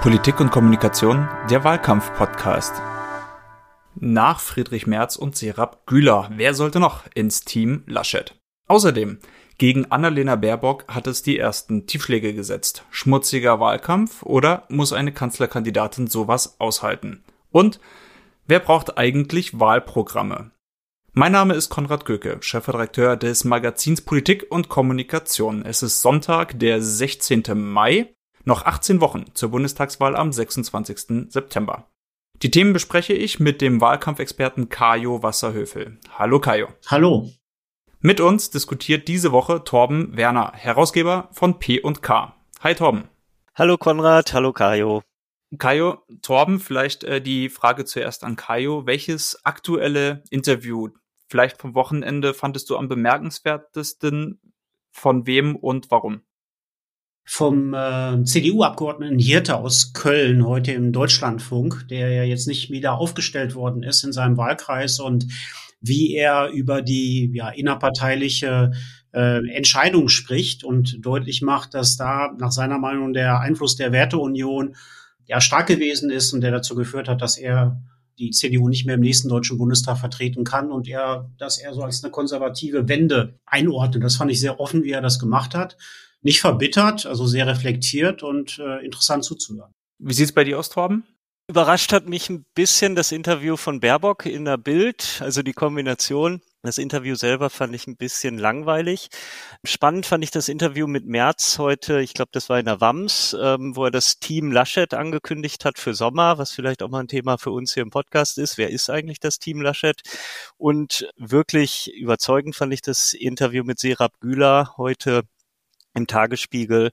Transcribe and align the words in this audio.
Politik 0.00 0.38
und 0.38 0.52
Kommunikation, 0.52 1.28
der 1.50 1.64
Wahlkampf-Podcast. 1.64 2.72
Nach 3.96 4.38
Friedrich 4.38 4.86
Merz 4.86 5.16
und 5.16 5.36
Serap 5.36 5.86
Güler, 5.86 6.30
wer 6.36 6.54
sollte 6.54 6.78
noch 6.78 7.02
ins 7.14 7.44
Team 7.44 7.82
Laschet? 7.88 8.32
Außerdem, 8.68 9.18
gegen 9.58 9.90
Annalena 9.90 10.36
Baerbock 10.36 10.84
hat 10.86 11.08
es 11.08 11.24
die 11.24 11.36
ersten 11.36 11.86
Tiefschläge 11.86 12.32
gesetzt. 12.32 12.84
Schmutziger 12.90 13.58
Wahlkampf 13.58 14.22
oder 14.22 14.66
muss 14.68 14.92
eine 14.92 15.10
Kanzlerkandidatin 15.10 16.06
sowas 16.06 16.60
aushalten? 16.60 17.24
Und 17.50 17.80
wer 18.46 18.60
braucht 18.60 18.98
eigentlich 18.98 19.58
Wahlprogramme? 19.58 20.52
Mein 21.12 21.32
Name 21.32 21.54
ist 21.54 21.70
Konrad 21.70 22.04
Göke, 22.04 22.36
Chefredakteur 22.40 23.16
des 23.16 23.42
Magazins 23.42 24.02
Politik 24.02 24.46
und 24.48 24.68
Kommunikation. 24.68 25.64
Es 25.64 25.82
ist 25.82 26.02
Sonntag, 26.02 26.56
der 26.60 26.80
16. 26.80 27.42
Mai 27.56 28.14
noch 28.48 28.64
18 28.64 29.00
Wochen 29.00 29.26
zur 29.34 29.50
Bundestagswahl 29.50 30.16
am 30.16 30.32
26. 30.32 31.30
September. 31.30 31.86
Die 32.42 32.50
Themen 32.50 32.72
bespreche 32.72 33.12
ich 33.12 33.38
mit 33.38 33.60
dem 33.60 33.80
Wahlkampfexperten 33.80 34.70
Kajo 34.70 35.22
Wasserhöfel. 35.22 35.98
Hallo 36.18 36.40
Kajo. 36.40 36.68
Hallo. 36.86 37.30
Mit 38.00 38.20
uns 38.20 38.50
diskutiert 38.50 39.06
diese 39.06 39.32
Woche 39.32 39.64
Torben 39.64 40.16
Werner, 40.16 40.52
Herausgeber 40.54 41.28
von 41.32 41.58
P&K. 41.58 42.34
Hi 42.60 42.74
Torben. 42.74 43.08
Hallo 43.54 43.76
Konrad, 43.76 44.32
hallo 44.32 44.52
Kajo. 44.52 45.02
Kajo, 45.58 45.98
Torben, 46.22 46.58
vielleicht 46.58 47.04
äh, 47.04 47.20
die 47.20 47.50
Frage 47.50 47.84
zuerst 47.84 48.24
an 48.24 48.36
Kajo. 48.36 48.86
Welches 48.86 49.44
aktuelle 49.44 50.22
Interview, 50.30 50.88
vielleicht 51.28 51.58
vom 51.58 51.74
Wochenende, 51.74 52.34
fandest 52.34 52.70
du 52.70 52.76
am 52.76 52.88
bemerkenswertesten? 52.88 54.40
Von 54.90 55.26
wem 55.26 55.54
und 55.54 55.90
warum? 55.90 56.22
Vom 57.30 57.74
äh, 57.74 58.24
CDU-Abgeordneten 58.24 59.18
Hirte 59.18 59.56
aus 59.56 59.92
Köln 59.92 60.46
heute 60.46 60.72
im 60.72 60.92
Deutschlandfunk, 60.92 61.86
der 61.90 62.08
ja 62.08 62.22
jetzt 62.22 62.48
nicht 62.48 62.70
wieder 62.70 62.94
aufgestellt 62.94 63.54
worden 63.54 63.82
ist 63.82 64.02
in 64.02 64.14
seinem 64.14 64.38
Wahlkreis 64.38 64.98
und 64.98 65.26
wie 65.82 66.14
er 66.14 66.48
über 66.48 66.80
die 66.80 67.30
ja, 67.34 67.50
innerparteiliche 67.50 68.72
äh, 69.12 69.46
Entscheidung 69.50 70.08
spricht 70.08 70.64
und 70.64 71.04
deutlich 71.04 71.42
macht, 71.42 71.74
dass 71.74 71.98
da 71.98 72.34
nach 72.38 72.50
seiner 72.50 72.78
Meinung 72.78 73.12
der 73.12 73.40
Einfluss 73.40 73.76
der 73.76 73.92
Werteunion 73.92 74.74
ja 75.26 75.42
stark 75.42 75.66
gewesen 75.66 76.10
ist 76.10 76.32
und 76.32 76.40
der 76.40 76.50
dazu 76.50 76.74
geführt 76.74 77.10
hat, 77.10 77.20
dass 77.20 77.36
er 77.36 77.78
die 78.18 78.30
CDU 78.30 78.70
nicht 78.70 78.86
mehr 78.86 78.94
im 78.94 79.02
nächsten 79.02 79.28
Deutschen 79.28 79.58
Bundestag 79.58 79.98
vertreten 79.98 80.44
kann 80.44 80.72
und 80.72 80.88
er, 80.88 81.30
dass 81.36 81.58
er 81.58 81.74
so 81.74 81.82
als 81.82 82.02
eine 82.02 82.10
konservative 82.10 82.88
Wende 82.88 83.38
einordnet. 83.44 84.02
Das 84.02 84.16
fand 84.16 84.30
ich 84.30 84.40
sehr 84.40 84.58
offen, 84.58 84.82
wie 84.82 84.92
er 84.92 85.02
das 85.02 85.18
gemacht 85.18 85.54
hat 85.54 85.76
nicht 86.22 86.40
verbittert, 86.40 87.06
also 87.06 87.26
sehr 87.26 87.46
reflektiert 87.46 88.22
und 88.22 88.58
äh, 88.58 88.84
interessant 88.84 89.24
zuzuhören. 89.24 89.72
Wie 89.98 90.14
sieht's 90.14 90.32
bei 90.32 90.44
dir 90.44 90.58
aus, 90.58 90.68
Torben? 90.68 91.04
Überrascht 91.50 91.92
hat 91.94 92.06
mich 92.06 92.28
ein 92.28 92.44
bisschen 92.54 92.94
das 92.94 93.10
Interview 93.10 93.56
von 93.56 93.80
Baerbock 93.80 94.26
in 94.26 94.44
der 94.44 94.58
Bild, 94.58 95.20
also 95.22 95.42
die 95.42 95.54
Kombination. 95.54 96.42
Das 96.62 96.76
Interview 96.76 97.14
selber 97.14 97.48
fand 97.48 97.74
ich 97.74 97.86
ein 97.86 97.96
bisschen 97.96 98.36
langweilig. 98.36 99.08
Spannend 99.64 100.04
fand 100.04 100.22
ich 100.24 100.30
das 100.30 100.50
Interview 100.50 100.86
mit 100.86 101.06
Merz 101.06 101.56
heute, 101.58 102.00
ich 102.00 102.12
glaube, 102.12 102.32
das 102.32 102.50
war 102.50 102.58
in 102.58 102.66
der 102.66 102.82
WAMS, 102.82 103.34
ähm, 103.40 103.76
wo 103.76 103.86
er 103.86 103.90
das 103.90 104.18
Team 104.18 104.52
Laschet 104.52 104.92
angekündigt 104.92 105.64
hat 105.64 105.78
für 105.78 105.94
Sommer, 105.94 106.36
was 106.36 106.52
vielleicht 106.52 106.82
auch 106.82 106.90
mal 106.90 107.00
ein 107.00 107.08
Thema 107.08 107.38
für 107.38 107.52
uns 107.52 107.72
hier 107.72 107.84
im 107.84 107.90
Podcast 107.90 108.36
ist. 108.36 108.58
Wer 108.58 108.68
ist 108.68 108.90
eigentlich 108.90 109.20
das 109.20 109.38
Team 109.38 109.62
Laschet? 109.62 110.02
Und 110.58 111.08
wirklich 111.16 111.94
überzeugend 111.94 112.56
fand 112.56 112.74
ich 112.74 112.82
das 112.82 113.14
Interview 113.14 113.64
mit 113.64 113.78
Serap 113.78 114.20
Güler 114.20 114.74
heute 114.76 115.22
im 115.98 116.06
Tagesspiegel, 116.06 116.90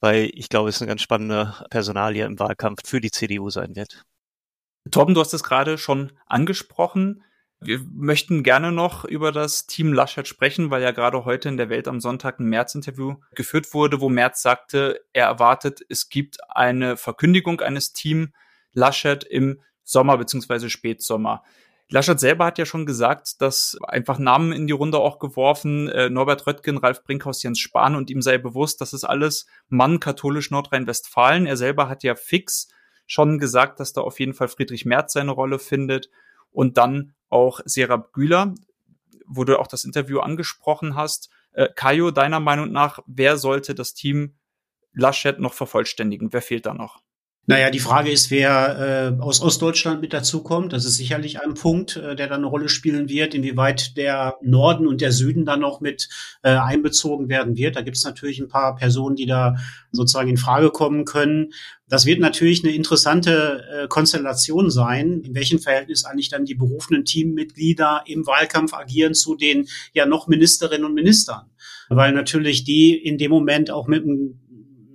weil 0.00 0.30
ich 0.34 0.48
glaube, 0.48 0.68
es 0.68 0.80
eine 0.80 0.88
ganz 0.88 1.02
spannende 1.02 1.54
Personalie 1.70 2.24
im 2.24 2.38
Wahlkampf 2.38 2.80
für 2.86 3.00
die 3.00 3.10
CDU 3.10 3.50
sein 3.50 3.74
wird. 3.74 4.04
Torben, 4.90 5.14
du 5.14 5.20
hast 5.20 5.34
es 5.34 5.42
gerade 5.42 5.78
schon 5.78 6.12
angesprochen. 6.26 7.24
Wir 7.60 7.80
möchten 7.90 8.42
gerne 8.42 8.70
noch 8.72 9.06
über 9.06 9.32
das 9.32 9.66
Team 9.66 9.92
Laschet 9.94 10.28
sprechen, 10.28 10.70
weil 10.70 10.82
ja 10.82 10.90
gerade 10.90 11.24
heute 11.24 11.48
in 11.48 11.56
der 11.56 11.70
Welt 11.70 11.88
am 11.88 12.00
Sonntag 12.00 12.38
ein 12.38 12.48
März-Interview 12.48 13.16
geführt 13.34 13.72
wurde, 13.72 14.00
wo 14.00 14.10
Merz 14.10 14.42
sagte, 14.42 15.00
er 15.14 15.26
erwartet, 15.26 15.80
es 15.88 16.10
gibt 16.10 16.38
eine 16.50 16.98
Verkündigung 16.98 17.62
eines 17.62 17.94
Team 17.94 18.34
Laschet 18.72 19.24
im 19.24 19.62
Sommer 19.82 20.18
bzw. 20.18 20.68
Spätsommer. 20.68 21.42
Laschet 21.90 22.18
selber 22.18 22.46
hat 22.46 22.58
ja 22.58 22.64
schon 22.64 22.86
gesagt, 22.86 23.40
dass 23.40 23.76
einfach 23.86 24.18
Namen 24.18 24.52
in 24.52 24.66
die 24.66 24.72
Runde 24.72 24.98
auch 24.98 25.18
geworfen, 25.18 25.88
äh, 25.88 26.08
Norbert 26.08 26.46
Röttgen, 26.46 26.78
Ralf 26.78 27.04
Brinkhaus, 27.04 27.42
Jens 27.42 27.58
Spahn 27.60 27.94
und 27.94 28.10
ihm 28.10 28.22
sei 28.22 28.38
bewusst, 28.38 28.80
das 28.80 28.94
ist 28.94 29.04
alles 29.04 29.46
Mann 29.68 30.00
katholisch 30.00 30.50
Nordrhein-Westfalen. 30.50 31.46
Er 31.46 31.56
selber 31.56 31.88
hat 31.88 32.02
ja 32.02 32.14
fix 32.14 32.68
schon 33.06 33.38
gesagt, 33.38 33.80
dass 33.80 33.92
da 33.92 34.00
auf 34.00 34.18
jeden 34.18 34.32
Fall 34.32 34.48
Friedrich 34.48 34.86
Merz 34.86 35.12
seine 35.12 35.32
Rolle 35.32 35.58
findet 35.58 36.08
und 36.50 36.78
dann 36.78 37.14
auch 37.28 37.60
Serap 37.66 38.12
Güler, 38.12 38.54
wo 39.26 39.44
du 39.44 39.58
auch 39.58 39.66
das 39.66 39.84
Interview 39.84 40.20
angesprochen 40.20 40.96
hast. 40.96 41.30
Äh, 41.52 41.68
Kajo, 41.74 42.10
deiner 42.10 42.40
Meinung 42.40 42.72
nach, 42.72 43.00
wer 43.06 43.36
sollte 43.36 43.74
das 43.74 43.92
Team 43.92 44.36
Laschet 44.92 45.38
noch 45.38 45.52
vervollständigen? 45.52 46.32
Wer 46.32 46.42
fehlt 46.42 46.64
da 46.64 46.72
noch? 46.72 47.03
Naja, 47.46 47.68
die 47.68 47.78
Frage 47.78 48.10
ist, 48.10 48.30
wer 48.30 49.16
äh, 49.18 49.22
aus 49.22 49.42
Ostdeutschland 49.42 50.00
mit 50.00 50.14
dazukommt. 50.14 50.72
Das 50.72 50.86
ist 50.86 50.96
sicherlich 50.96 51.42
ein 51.42 51.52
Punkt, 51.52 51.96
äh, 51.96 52.16
der 52.16 52.26
da 52.28 52.36
eine 52.36 52.46
Rolle 52.46 52.70
spielen 52.70 53.10
wird, 53.10 53.34
inwieweit 53.34 53.98
der 53.98 54.36
Norden 54.40 54.86
und 54.86 55.02
der 55.02 55.12
Süden 55.12 55.44
dann 55.44 55.60
noch 55.60 55.82
mit 55.82 56.08
äh, 56.42 56.52
einbezogen 56.52 57.28
werden 57.28 57.54
wird. 57.58 57.76
Da 57.76 57.82
gibt 57.82 57.98
es 57.98 58.04
natürlich 58.04 58.40
ein 58.40 58.48
paar 58.48 58.76
Personen, 58.76 59.14
die 59.14 59.26
da 59.26 59.56
sozusagen 59.92 60.30
in 60.30 60.38
Frage 60.38 60.70
kommen 60.70 61.04
können. 61.04 61.52
Das 61.86 62.06
wird 62.06 62.18
natürlich 62.18 62.64
eine 62.64 62.72
interessante 62.72 63.62
äh, 63.70 63.88
Konstellation 63.88 64.70
sein, 64.70 65.20
in 65.20 65.34
welchem 65.34 65.58
Verhältnis 65.58 66.06
eigentlich 66.06 66.30
dann 66.30 66.46
die 66.46 66.54
berufenen 66.54 67.04
Teammitglieder 67.04 68.04
im 68.06 68.26
Wahlkampf 68.26 68.72
agieren 68.72 69.12
zu 69.12 69.34
den 69.34 69.68
ja 69.92 70.06
noch 70.06 70.28
Ministerinnen 70.28 70.86
und 70.86 70.94
Ministern. 70.94 71.50
Weil 71.90 72.12
natürlich 72.12 72.64
die 72.64 72.96
in 72.96 73.18
dem 73.18 73.30
Moment 73.30 73.70
auch 73.70 73.86
mit 73.86 74.04
einem 74.04 74.40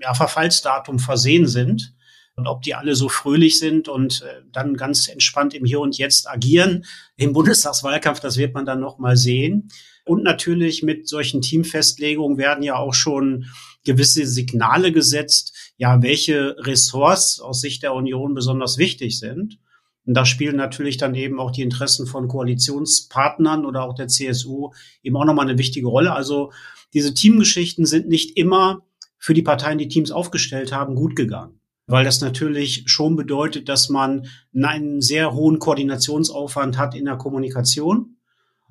ja, 0.01 0.15
Verfallsdatum 0.15 0.97
versehen 0.97 1.45
sind 1.45 1.93
und 2.39 2.47
ob 2.47 2.61
die 2.61 2.73
alle 2.73 2.95
so 2.95 3.09
fröhlich 3.09 3.59
sind 3.59 3.89
und 3.89 4.21
äh, 4.21 4.41
dann 4.51 4.75
ganz 4.75 5.07
entspannt 5.09 5.53
im 5.53 5.65
Hier 5.65 5.81
und 5.81 5.97
Jetzt 5.97 6.29
agieren 6.29 6.85
im 7.17 7.33
Bundestagswahlkampf, 7.33 8.21
das 8.21 8.37
wird 8.37 8.53
man 8.53 8.65
dann 8.65 8.79
noch 8.79 8.97
mal 8.97 9.17
sehen. 9.17 9.69
Und 10.05 10.23
natürlich 10.23 10.81
mit 10.81 11.07
solchen 11.07 11.41
Teamfestlegungen 11.41 12.37
werden 12.37 12.63
ja 12.63 12.77
auch 12.77 12.93
schon 12.93 13.45
gewisse 13.83 14.25
Signale 14.25 14.91
gesetzt, 14.91 15.73
ja, 15.77 16.01
welche 16.01 16.55
Ressorts 16.59 17.39
aus 17.39 17.61
Sicht 17.61 17.83
der 17.83 17.93
Union 17.93 18.33
besonders 18.33 18.77
wichtig 18.77 19.19
sind. 19.19 19.59
Und 20.05 20.13
da 20.15 20.25
spielen 20.25 20.55
natürlich 20.55 20.97
dann 20.97 21.13
eben 21.13 21.39
auch 21.39 21.51
die 21.51 21.61
Interessen 21.61 22.07
von 22.07 22.27
Koalitionspartnern 22.27 23.65
oder 23.65 23.83
auch 23.83 23.93
der 23.93 24.07
CSU 24.07 24.71
eben 25.03 25.17
auch 25.17 25.25
nochmal 25.25 25.47
eine 25.47 25.59
wichtige 25.59 25.87
Rolle. 25.87 26.13
Also 26.13 26.51
diese 26.93 27.13
Teamgeschichten 27.13 27.85
sind 27.85 28.07
nicht 28.07 28.35
immer 28.37 28.81
für 29.17 29.33
die 29.33 29.43
Parteien, 29.43 29.77
die 29.77 29.89
Teams 29.89 30.09
aufgestellt 30.09 30.71
haben, 30.71 30.95
gut 30.95 31.15
gegangen 31.15 31.58
weil 31.89 32.05
das 32.05 32.21
natürlich 32.21 32.83
schon 32.85 33.15
bedeutet, 33.15 33.67
dass 33.67 33.89
man 33.89 34.27
einen 34.55 35.01
sehr 35.01 35.33
hohen 35.33 35.59
Koordinationsaufwand 35.59 36.77
hat 36.77 36.95
in 36.95 37.05
der 37.05 37.17
Kommunikation 37.17 38.17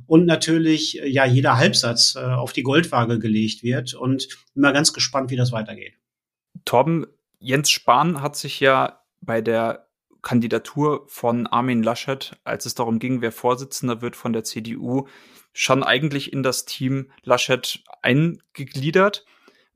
und 0.06 0.24
natürlich 0.24 1.02
äh, 1.02 1.08
ja 1.08 1.26
jeder 1.26 1.58
Halbsatz 1.58 2.14
äh, 2.16 2.20
auf 2.20 2.52
die 2.52 2.62
Goldwaage 2.62 3.18
gelegt 3.18 3.62
wird 3.62 3.94
und 3.94 4.28
immer 4.54 4.72
ganz 4.72 4.92
gespannt, 4.92 5.30
wie 5.30 5.36
das 5.36 5.52
weitergeht. 5.52 5.94
Torben, 6.64 7.06
Jens 7.40 7.70
Spahn 7.70 8.22
hat 8.22 8.36
sich 8.36 8.60
ja 8.60 9.00
bei 9.20 9.40
der 9.40 9.88
Kandidatur 10.22 11.04
von 11.08 11.46
Armin 11.46 11.82
Laschet, 11.82 12.36
als 12.44 12.66
es 12.66 12.74
darum 12.74 12.98
ging, 12.98 13.20
wer 13.20 13.32
Vorsitzender 13.32 14.00
wird 14.00 14.16
von 14.16 14.32
der 14.32 14.44
CDU, 14.44 15.06
schon 15.52 15.82
eigentlich 15.82 16.32
in 16.32 16.42
das 16.42 16.66
Team 16.66 17.10
Laschet 17.22 17.82
eingegliedert. 18.02 19.24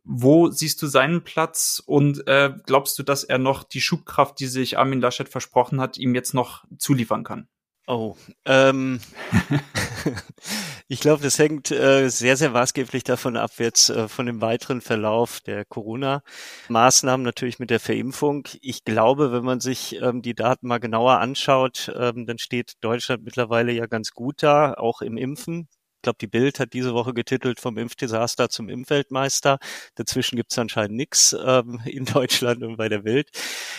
Wo 0.04 0.50
siehst 0.50 0.82
du 0.82 0.86
seinen 0.86 1.22
Platz 1.22 1.82
und 1.84 2.26
äh, 2.26 2.52
glaubst 2.66 2.98
du, 2.98 3.02
dass 3.02 3.24
er 3.24 3.38
noch 3.38 3.62
die 3.62 3.80
Schubkraft, 3.80 4.40
die 4.40 4.46
sich 4.46 4.78
Armin 4.78 5.00
Laschet 5.00 5.28
versprochen 5.28 5.80
hat, 5.80 5.96
ihm 5.98 6.14
jetzt 6.14 6.34
noch 6.34 6.64
zuliefern 6.78 7.24
kann? 7.24 7.48
Oh, 7.88 8.16
ähm, 8.44 9.00
ich 10.88 11.00
glaube, 11.00 11.22
das 11.22 11.38
hängt 11.38 11.72
äh, 11.72 12.08
sehr, 12.08 12.36
sehr 12.36 12.50
maßgeblich 12.50 13.02
davon 13.02 13.36
ab, 13.36 13.50
jetzt 13.58 13.90
äh, 13.90 14.06
von 14.06 14.26
dem 14.26 14.40
weiteren 14.40 14.80
Verlauf 14.80 15.40
der 15.40 15.64
Corona-Maßnahmen, 15.64 17.24
natürlich 17.24 17.58
mit 17.58 17.70
der 17.70 17.80
Verimpfung. 17.80 18.46
Ich 18.60 18.84
glaube, 18.84 19.32
wenn 19.32 19.44
man 19.44 19.58
sich 19.58 20.00
ähm, 20.00 20.22
die 20.22 20.34
Daten 20.34 20.68
mal 20.68 20.78
genauer 20.78 21.18
anschaut, 21.18 21.92
ähm, 21.96 22.24
dann 22.26 22.38
steht 22.38 22.74
Deutschland 22.82 23.24
mittlerweile 23.24 23.72
ja 23.72 23.86
ganz 23.86 24.12
gut 24.12 24.44
da, 24.44 24.74
auch 24.74 25.02
im 25.02 25.16
Impfen. 25.16 25.68
Ich 26.02 26.04
glaube, 26.04 26.18
die 26.20 26.26
Bild 26.26 26.58
hat 26.58 26.72
diese 26.72 26.94
Woche 26.94 27.14
getitelt 27.14 27.60
vom 27.60 27.78
Impfdesaster 27.78 28.48
zum 28.48 28.68
Impfweltmeister. 28.68 29.60
Dazwischen 29.94 30.34
gibt 30.34 30.50
es 30.50 30.58
anscheinend 30.58 30.96
nichts 30.96 31.32
ähm, 31.46 31.80
in 31.84 32.06
Deutschland 32.06 32.64
und 32.64 32.76
bei 32.76 32.88
der 32.88 33.04
Welt. 33.04 33.30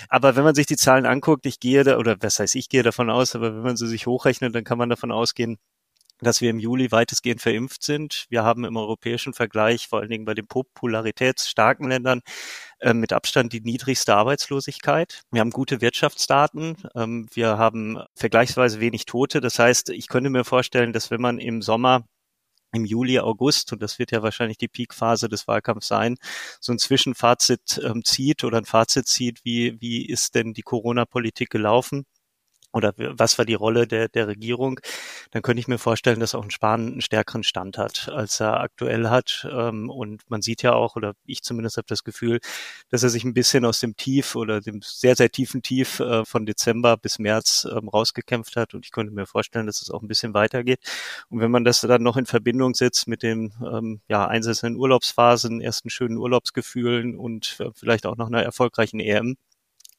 Aber 0.07 0.37
wenn 0.37 0.45
man 0.45 0.55
sich 0.55 0.65
die 0.65 0.77
Zahlen 0.77 1.05
anguckt, 1.05 1.45
ich 1.45 1.59
gehe 1.59 1.83
da, 1.83 1.97
oder 1.97 2.15
was 2.21 2.39
heißt 2.39 2.55
ich 2.55 2.69
gehe 2.69 2.81
davon 2.81 3.09
aus, 3.09 3.35
aber 3.35 3.53
wenn 3.53 3.63
man 3.63 3.75
sie 3.75 3.87
sich 3.87 4.07
hochrechnet, 4.07 4.55
dann 4.55 4.63
kann 4.63 4.77
man 4.77 4.87
davon 4.87 5.11
ausgehen, 5.11 5.57
dass 6.23 6.41
wir 6.41 6.49
im 6.49 6.59
Juli 6.59 6.91
weitestgehend 6.91 7.41
verimpft 7.41 7.83
sind. 7.83 8.25
Wir 8.29 8.43
haben 8.43 8.63
im 8.65 8.77
europäischen 8.77 9.33
Vergleich, 9.33 9.87
vor 9.87 9.99
allen 9.99 10.09
Dingen 10.09 10.25
bei 10.25 10.33
den 10.33 10.47
popularitätsstarken 10.47 11.89
Ländern, 11.89 12.21
äh, 12.79 12.93
mit 12.93 13.13
Abstand 13.13 13.53
die 13.53 13.61
niedrigste 13.61 14.15
Arbeitslosigkeit. 14.15 15.23
Wir 15.31 15.41
haben 15.41 15.51
gute 15.51 15.81
Wirtschaftsdaten. 15.81 16.77
Ähm, 16.95 17.27
wir 17.33 17.57
haben 17.57 17.99
vergleichsweise 18.15 18.79
wenig 18.79 19.05
Tote. 19.05 19.41
Das 19.41 19.59
heißt, 19.59 19.89
ich 19.89 20.07
könnte 20.07 20.29
mir 20.29 20.43
vorstellen, 20.43 20.93
dass 20.93 21.11
wenn 21.11 21.21
man 21.21 21.39
im 21.39 21.61
Sommer 21.61 22.05
im 22.73 22.85
Juli, 22.85 23.19
August, 23.19 23.71
und 23.73 23.81
das 23.81 23.99
wird 23.99 24.11
ja 24.11 24.23
wahrscheinlich 24.23 24.57
die 24.57 24.67
Peakphase 24.67 25.29
des 25.29 25.47
Wahlkampfs 25.47 25.87
sein, 25.87 26.17
so 26.59 26.73
ein 26.73 26.79
Zwischenfazit 26.79 27.81
ähm, 27.83 28.03
zieht 28.03 28.43
oder 28.43 28.57
ein 28.57 28.65
Fazit 28.65 29.07
zieht, 29.07 29.45
wie, 29.45 29.79
wie 29.81 30.05
ist 30.05 30.35
denn 30.35 30.53
die 30.53 30.61
Corona-Politik 30.63 31.49
gelaufen? 31.49 32.05
Oder 32.73 32.93
was 32.97 33.37
war 33.37 33.45
die 33.45 33.53
Rolle 33.53 33.87
der, 33.87 34.09
der 34.09 34.27
Regierung, 34.27 34.79
dann 35.31 35.41
könnte 35.41 35.59
ich 35.59 35.67
mir 35.67 35.77
vorstellen, 35.77 36.19
dass 36.19 36.35
auch 36.35 36.43
ein 36.43 36.51
Spahn 36.51 36.93
einen 36.93 37.01
stärkeren 37.01 37.43
Stand 37.43 37.77
hat, 37.77 38.09
als 38.09 38.39
er 38.39 38.59
aktuell 38.61 39.09
hat. 39.09 39.47
Ähm, 39.51 39.89
und 39.89 40.23
man 40.29 40.41
sieht 40.41 40.63
ja 40.63 40.73
auch, 40.73 40.95
oder 40.95 41.13
ich 41.25 41.43
zumindest 41.43 41.77
habe 41.77 41.85
das 41.87 42.03
Gefühl, 42.03 42.39
dass 42.89 43.03
er 43.03 43.09
sich 43.09 43.23
ein 43.23 43.33
bisschen 43.33 43.65
aus 43.65 43.79
dem 43.79 43.95
Tief 43.95 44.35
oder 44.35 44.59
dem 44.59 44.81
sehr, 44.81 45.15
sehr 45.15 45.29
tiefen 45.31 45.61
Tief 45.61 45.99
äh, 45.99 46.25
von 46.25 46.45
Dezember 46.45 46.97
bis 46.97 47.19
März 47.19 47.67
ähm, 47.71 47.89
rausgekämpft 47.89 48.55
hat. 48.55 48.73
Und 48.73 48.85
ich 48.85 48.91
könnte 48.91 49.13
mir 49.13 49.27
vorstellen, 49.27 49.67
dass 49.67 49.81
es 49.81 49.91
auch 49.91 50.01
ein 50.01 50.07
bisschen 50.07 50.33
weitergeht. 50.33 50.79
Und 51.29 51.39
wenn 51.39 51.51
man 51.51 51.63
das 51.63 51.81
dann 51.81 52.03
noch 52.03 52.17
in 52.17 52.25
Verbindung 52.25 52.73
setzt 52.73 53.07
mit 53.07 53.23
den 53.23 53.53
ähm, 53.61 54.01
ja, 54.07 54.27
einzelnen 54.27 54.75
Urlaubsphasen, 54.77 55.61
ersten 55.61 55.89
schönen 55.89 56.17
Urlaubsgefühlen 56.17 57.17
und 57.17 57.57
äh, 57.59 57.69
vielleicht 57.75 58.05
auch 58.05 58.17
noch 58.17 58.27
einer 58.27 58.43
erfolgreichen 58.43 58.99
EM, 58.99 59.37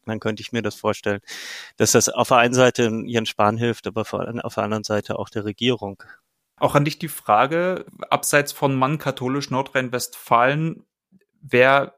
dann 0.09 0.21
könnte 0.21 0.43
ich 0.43 0.53
mir 0.53 0.62
das 0.62 0.75
vorstellen, 0.75 1.21
dass 1.77 1.93
das 1.93 2.09
auf 2.09 2.29
der 2.29 2.39
einen 2.39 2.55
Seite 2.55 2.91
Jens 3.06 3.29
Spahn 3.29 3.56
hilft, 3.56 3.87
aber 3.87 4.03
auf 4.03 4.55
der 4.55 4.65
anderen 4.65 4.85
Seite 4.85 5.19
auch 5.19 5.29
der 5.29 5.45
Regierung. 5.45 6.03
Auch 6.56 6.75
an 6.75 6.85
dich 6.85 6.99
die 6.99 7.09
Frage, 7.09 7.85
abseits 8.11 8.53
von 8.53 8.75
Mann 8.77 8.99
katholisch 8.99 9.51
Nordrhein-Westfalen, 9.51 10.85
wer 11.41 11.95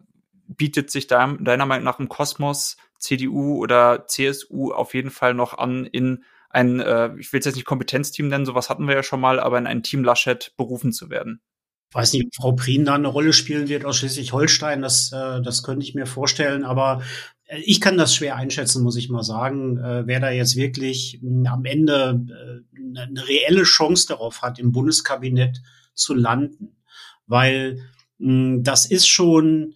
bietet 0.49 0.91
sich 0.91 1.07
da, 1.07 1.27
deiner 1.27 1.67
Meinung 1.67 1.85
nach 1.85 1.99
im 1.99 2.09
Kosmos 2.09 2.77
CDU 2.99 3.59
oder 3.59 4.07
CSU 4.07 4.73
auf 4.73 4.95
jeden 4.95 5.11
Fall 5.11 5.35
noch 5.35 5.59
an, 5.59 5.85
in 5.85 6.25
ein, 6.49 6.81
äh, 6.81 7.11
ich 7.19 7.33
will 7.33 7.41
es 7.41 7.47
jetzt 7.47 7.57
nicht 7.57 7.67
Kompetenzteam 7.67 8.29
nennen, 8.29 8.47
sowas 8.47 8.71
hatten 8.71 8.87
wir 8.89 8.95
ja 8.95 9.03
schon 9.03 9.21
mal, 9.21 9.41
aber 9.41 9.59
in 9.59 9.67
ein 9.67 9.83
Team 9.83 10.05
Laschet 10.05 10.53
berufen 10.57 10.93
zu 10.93 11.11
werden? 11.11 11.43
Ich 11.91 11.95
weiß 11.95 12.13
nicht, 12.15 12.27
ob 12.27 12.35
Frau 12.35 12.53
Prien 12.53 12.85
da 12.85 12.95
eine 12.95 13.09
Rolle 13.09 13.33
spielen 13.33 13.69
wird 13.69 13.85
aus 13.85 13.99
Schleswig-Holstein, 13.99 14.83
das, 14.83 15.13
äh, 15.13 15.43
das 15.43 15.63
könnte 15.63 15.85
ich 15.85 15.95
mir 15.95 16.07
vorstellen, 16.07 16.65
aber 16.65 17.03
ich 17.49 17.81
kann 17.81 17.97
das 17.97 18.15
schwer 18.15 18.37
einschätzen, 18.37 18.83
muss 18.83 18.97
ich 18.97 19.09
mal 19.09 19.23
sagen, 19.23 19.79
äh, 19.79 20.07
wer 20.07 20.21
da 20.21 20.31
jetzt 20.31 20.57
wirklich 20.57 21.23
äh, 21.23 21.47
am 21.47 21.65
Ende 21.65 22.21
äh, 22.29 23.01
eine 23.01 23.29
reelle 23.29 23.63
Chance 23.63 24.09
darauf 24.09 24.43
hat, 24.43 24.59
im 24.59 24.73
Bundeskabinett 24.73 25.63
zu 25.95 26.15
landen. 26.15 26.77
Weil 27.27 27.81
mh, 28.19 28.63
das 28.63 28.87
ist 28.87 29.07
schon 29.07 29.75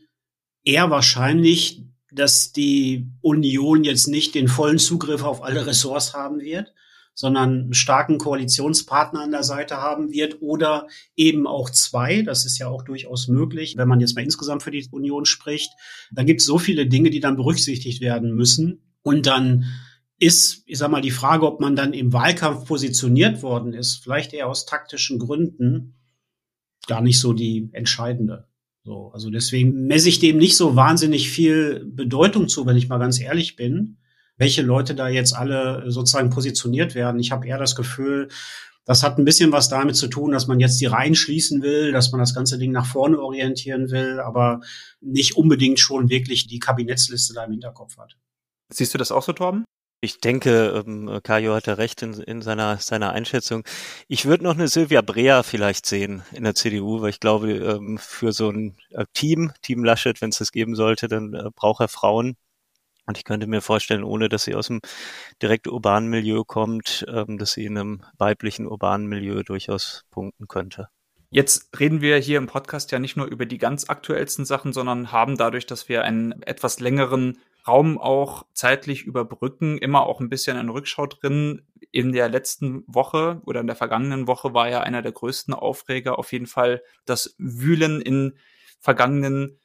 eher 0.65 0.91
wahrscheinlich, 0.91 1.85
dass 2.13 2.53
die 2.53 3.07
Union 3.21 3.85
jetzt 3.85 4.09
nicht 4.09 4.35
den 4.35 4.49
vollen 4.49 4.79
Zugriff 4.79 5.23
auf 5.23 5.43
alle 5.43 5.67
Ressorts 5.67 6.13
haben 6.13 6.41
wird, 6.41 6.75
sondern 7.15 7.51
einen 7.51 7.75
starken 7.75 8.19
Koalitionspartner 8.19 9.21
an 9.21 9.31
der 9.31 9.43
Seite 9.43 9.77
haben 9.77 10.11
wird 10.11 10.41
oder 10.41 10.87
eben 11.17 11.47
auch 11.47 11.71
zwei. 11.71 12.23
Das 12.23 12.45
ist 12.45 12.59
ja 12.59 12.69
auch 12.69 12.83
durchaus 12.83 13.29
möglich, 13.29 13.77
wenn 13.77 13.89
man 13.89 14.01
jetzt 14.01 14.15
mal 14.15 14.23
insgesamt 14.23 14.63
für 14.63 14.71
die 14.71 14.87
Union 14.91 15.27
spricht. 15.27 15.71
Da 16.13 16.23
gibt 16.23 16.41
es 16.41 16.47
so 16.47 16.59
viele 16.59 16.87
Dinge, 16.87 17.11
die 17.11 17.21
dann 17.21 17.37
berücksichtigt 17.37 18.01
werden 18.01 18.35
müssen. 18.35 18.83
Und 19.03 19.27
dann 19.27 19.67
ist, 20.19 20.63
ich 20.67 20.79
sag 20.79 20.91
mal, 20.91 21.01
die 21.01 21.11
Frage, 21.11 21.47
ob 21.47 21.61
man 21.61 21.77
dann 21.77 21.93
im 21.93 22.13
Wahlkampf 22.13 22.67
positioniert 22.67 23.43
worden 23.43 23.73
ist, 23.73 24.03
vielleicht 24.03 24.33
eher 24.33 24.49
aus 24.49 24.67
taktischen 24.67 25.19
Gründen, 25.19 25.95
gar 26.87 27.01
nicht 27.01 27.21
so 27.21 27.33
die 27.33 27.71
entscheidende. 27.73 28.47
So, 28.85 29.11
also 29.13 29.31
deswegen 29.31 29.87
messe 29.87 30.09
ich 30.09 30.21
dem 30.21 30.39
nicht 30.39 30.57
so 30.57 30.75
wahnsinnig 30.75 31.31
viel 31.31 31.85
Bedeutung 31.87 32.49
zu, 32.49 32.67
wenn 32.67 32.77
ich 32.77 32.89
mal 32.89 32.99
ganz 32.99 33.21
ehrlich 33.21 33.57
bin 33.57 33.99
welche 34.41 34.63
Leute 34.63 34.95
da 34.95 35.09
jetzt 35.09 35.37
alle 35.37 35.85
sozusagen 35.91 36.31
positioniert 36.31 36.95
werden. 36.95 37.21
Ich 37.21 37.31
habe 37.31 37.47
eher 37.47 37.59
das 37.59 37.77
Gefühl, 37.77 38.29
das 38.87 39.03
hat 39.03 39.19
ein 39.19 39.27
bisschen 39.27 39.53
was 39.53 39.69
damit 39.69 39.97
zu 39.97 40.09
tun, 40.09 40.33
dass 40.33 40.47
man 40.47 40.59
jetzt 40.59 40.81
die 40.81 40.87
Reihen 40.87 41.15
schließen 41.15 41.63
will, 41.63 41.93
dass 41.93 42.11
man 42.11 42.21
das 42.21 42.35
ganze 42.35 42.59
Ding 42.59 42.73
nach 42.73 42.87
vorne 42.87 43.21
orientieren 43.21 43.91
will, 43.91 44.19
aber 44.19 44.63
nicht 45.03 45.37
unbedingt 45.37 45.79
schon 45.79 46.09
wirklich 46.09 46.47
die 46.47 46.59
Kabinettsliste 46.59 47.35
da 47.35 47.45
im 47.45 47.53
Hinterkopf 47.53 47.99
hat. 47.99 48.17
Siehst 48.73 48.95
du 48.95 48.99
das 48.99 49.13
auch 49.13 49.23
so, 49.23 49.35
Torben? 49.35 49.65
Ich 50.03 50.21
denke, 50.21 50.83
ähm, 50.87 51.21
Kajo 51.23 51.53
hatte 51.53 51.77
recht 51.77 52.01
in, 52.01 52.15
in 52.15 52.41
seiner, 52.41 52.79
seiner 52.79 53.13
Einschätzung. 53.13 53.65
Ich 54.09 54.25
würde 54.25 54.45
noch 54.45 54.55
eine 54.55 54.69
Silvia 54.69 55.03
Brea 55.03 55.43
vielleicht 55.43 55.85
sehen 55.85 56.23
in 56.33 56.45
der 56.45 56.55
CDU, 56.55 57.03
weil 57.03 57.11
ich 57.11 57.21
glaube, 57.21 57.53
ähm, 57.53 57.99
für 57.99 58.33
so 58.33 58.49
ein 58.49 58.79
äh, 58.93 59.05
Team, 59.13 59.53
Team 59.61 59.85
Laschet, 59.85 60.23
wenn 60.23 60.31
es 60.31 60.39
das 60.39 60.53
geben 60.53 60.75
sollte, 60.75 61.09
dann 61.09 61.35
äh, 61.35 61.51
braucht 61.55 61.83
er 61.83 61.89
Frauen. 61.89 62.37
Und 63.11 63.19
ich 63.19 63.25
könnte 63.25 63.49
mir 63.49 63.61
vorstellen, 63.61 64.05
ohne 64.05 64.29
dass 64.29 64.45
sie 64.45 64.55
aus 64.55 64.69
dem 64.69 64.81
direkt 65.43 65.67
urbanen 65.67 66.09
Milieu 66.09 66.45
kommt, 66.45 67.05
ähm, 67.13 67.39
dass 67.39 67.55
sie 67.55 67.65
in 67.65 67.77
einem 67.77 68.03
weiblichen 68.19 68.69
urbanen 68.69 69.09
Milieu 69.09 69.43
durchaus 69.43 70.05
punkten 70.13 70.47
könnte. 70.47 70.91
Jetzt 71.29 71.77
reden 71.81 72.03
wir 72.03 72.19
hier 72.19 72.39
im 72.39 72.47
Podcast 72.47 72.93
ja 72.93 73.01
nicht 73.01 73.17
nur 73.17 73.27
über 73.27 73.47
die 73.47 73.59
ganz 73.59 73.91
aktuellsten 73.91 74.45
Sachen, 74.45 74.73
sondern 74.73 75.11
haben 75.11 75.37
dadurch, 75.37 75.67
dass 75.67 75.89
wir 75.89 76.05
einen 76.05 76.41
etwas 76.43 76.79
längeren 76.79 77.39
Raum 77.67 77.99
auch 77.99 78.47
zeitlich 78.53 79.03
überbrücken, 79.03 79.79
immer 79.79 80.07
auch 80.07 80.21
ein 80.21 80.29
bisschen 80.29 80.57
eine 80.57 80.73
Rückschau 80.73 81.07
drin. 81.07 81.63
In 81.91 82.13
der 82.13 82.29
letzten 82.29 82.85
Woche 82.87 83.43
oder 83.45 83.59
in 83.59 83.67
der 83.67 83.75
vergangenen 83.75 84.29
Woche 84.29 84.55
war 84.55 84.69
ja 84.69 84.83
einer 84.83 85.03
der 85.03 85.11
größten 85.11 85.53
Aufreger 85.53 86.17
auf 86.17 86.33
jeden 86.33 86.47
Fall 86.47 86.81
das 87.07 87.35
Wühlen 87.39 88.01
in 88.01 88.39
vergangenen 88.79 89.59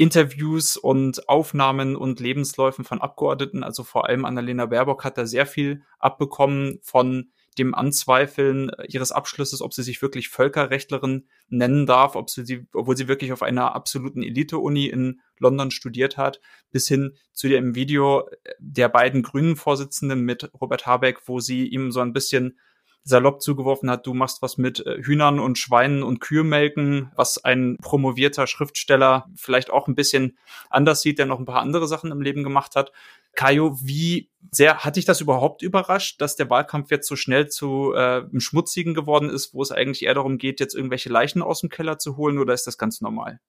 Interviews 0.00 0.78
und 0.78 1.28
Aufnahmen 1.28 1.94
und 1.94 2.20
Lebensläufen 2.20 2.86
von 2.86 3.02
Abgeordneten, 3.02 3.62
also 3.62 3.84
vor 3.84 4.08
allem 4.08 4.24
Annalena 4.24 4.64
Baerbock 4.64 5.04
hat 5.04 5.18
da 5.18 5.26
sehr 5.26 5.44
viel 5.44 5.82
abbekommen 5.98 6.78
von 6.80 7.30
dem 7.58 7.74
Anzweifeln 7.74 8.70
ihres 8.88 9.12
Abschlusses, 9.12 9.60
ob 9.60 9.74
sie 9.74 9.82
sich 9.82 10.00
wirklich 10.00 10.30
Völkerrechtlerin 10.30 11.28
nennen 11.50 11.84
darf, 11.84 12.16
ob 12.16 12.30
sie, 12.30 12.66
obwohl 12.72 12.96
sie 12.96 13.08
wirklich 13.08 13.30
auf 13.34 13.42
einer 13.42 13.74
absoluten 13.74 14.22
Elite-Uni 14.22 14.86
in 14.86 15.20
London 15.38 15.70
studiert 15.70 16.16
hat, 16.16 16.40
bis 16.70 16.88
hin 16.88 17.14
zu 17.34 17.48
dem 17.48 17.74
Video 17.74 18.26
der 18.58 18.88
beiden 18.88 19.22
grünen 19.22 19.56
Vorsitzenden 19.56 20.22
mit 20.22 20.50
Robert 20.58 20.86
Habeck, 20.86 21.28
wo 21.28 21.40
sie 21.40 21.68
ihm 21.68 21.92
so 21.92 22.00
ein 22.00 22.14
bisschen 22.14 22.58
salopp 23.02 23.42
zugeworfen 23.42 23.90
hat, 23.90 24.06
du 24.06 24.14
machst 24.14 24.42
was 24.42 24.58
mit 24.58 24.84
äh, 24.86 25.02
Hühnern 25.02 25.40
und 25.40 25.58
Schweinen 25.58 26.02
und 26.02 26.20
Kühlmelken, 26.20 27.10
was 27.16 27.42
ein 27.42 27.76
promovierter 27.80 28.46
Schriftsteller 28.46 29.28
vielleicht 29.34 29.70
auch 29.70 29.88
ein 29.88 29.94
bisschen 29.94 30.38
anders 30.68 31.00
sieht, 31.00 31.18
der 31.18 31.26
noch 31.26 31.38
ein 31.38 31.46
paar 31.46 31.60
andere 31.60 31.88
Sachen 31.88 32.10
im 32.10 32.20
Leben 32.20 32.42
gemacht 32.42 32.76
hat. 32.76 32.92
Kajo, 33.34 33.78
wie 33.82 34.28
sehr 34.50 34.78
hat 34.78 34.96
dich 34.96 35.04
das 35.04 35.20
überhaupt 35.20 35.62
überrascht, 35.62 36.20
dass 36.20 36.36
der 36.36 36.50
Wahlkampf 36.50 36.90
jetzt 36.90 37.08
so 37.08 37.16
schnell 37.16 37.48
zu 37.48 37.92
äh, 37.94 38.22
einem 38.22 38.40
Schmutzigen 38.40 38.94
geworden 38.94 39.30
ist, 39.30 39.54
wo 39.54 39.62
es 39.62 39.70
eigentlich 39.70 40.04
eher 40.04 40.14
darum 40.14 40.38
geht, 40.38 40.60
jetzt 40.60 40.74
irgendwelche 40.74 41.08
Leichen 41.08 41.42
aus 41.42 41.60
dem 41.60 41.68
Keller 41.68 41.98
zu 41.98 42.16
holen, 42.16 42.38
oder 42.38 42.54
ist 42.54 42.66
das 42.66 42.76
ganz 42.76 43.00
normal? 43.00 43.40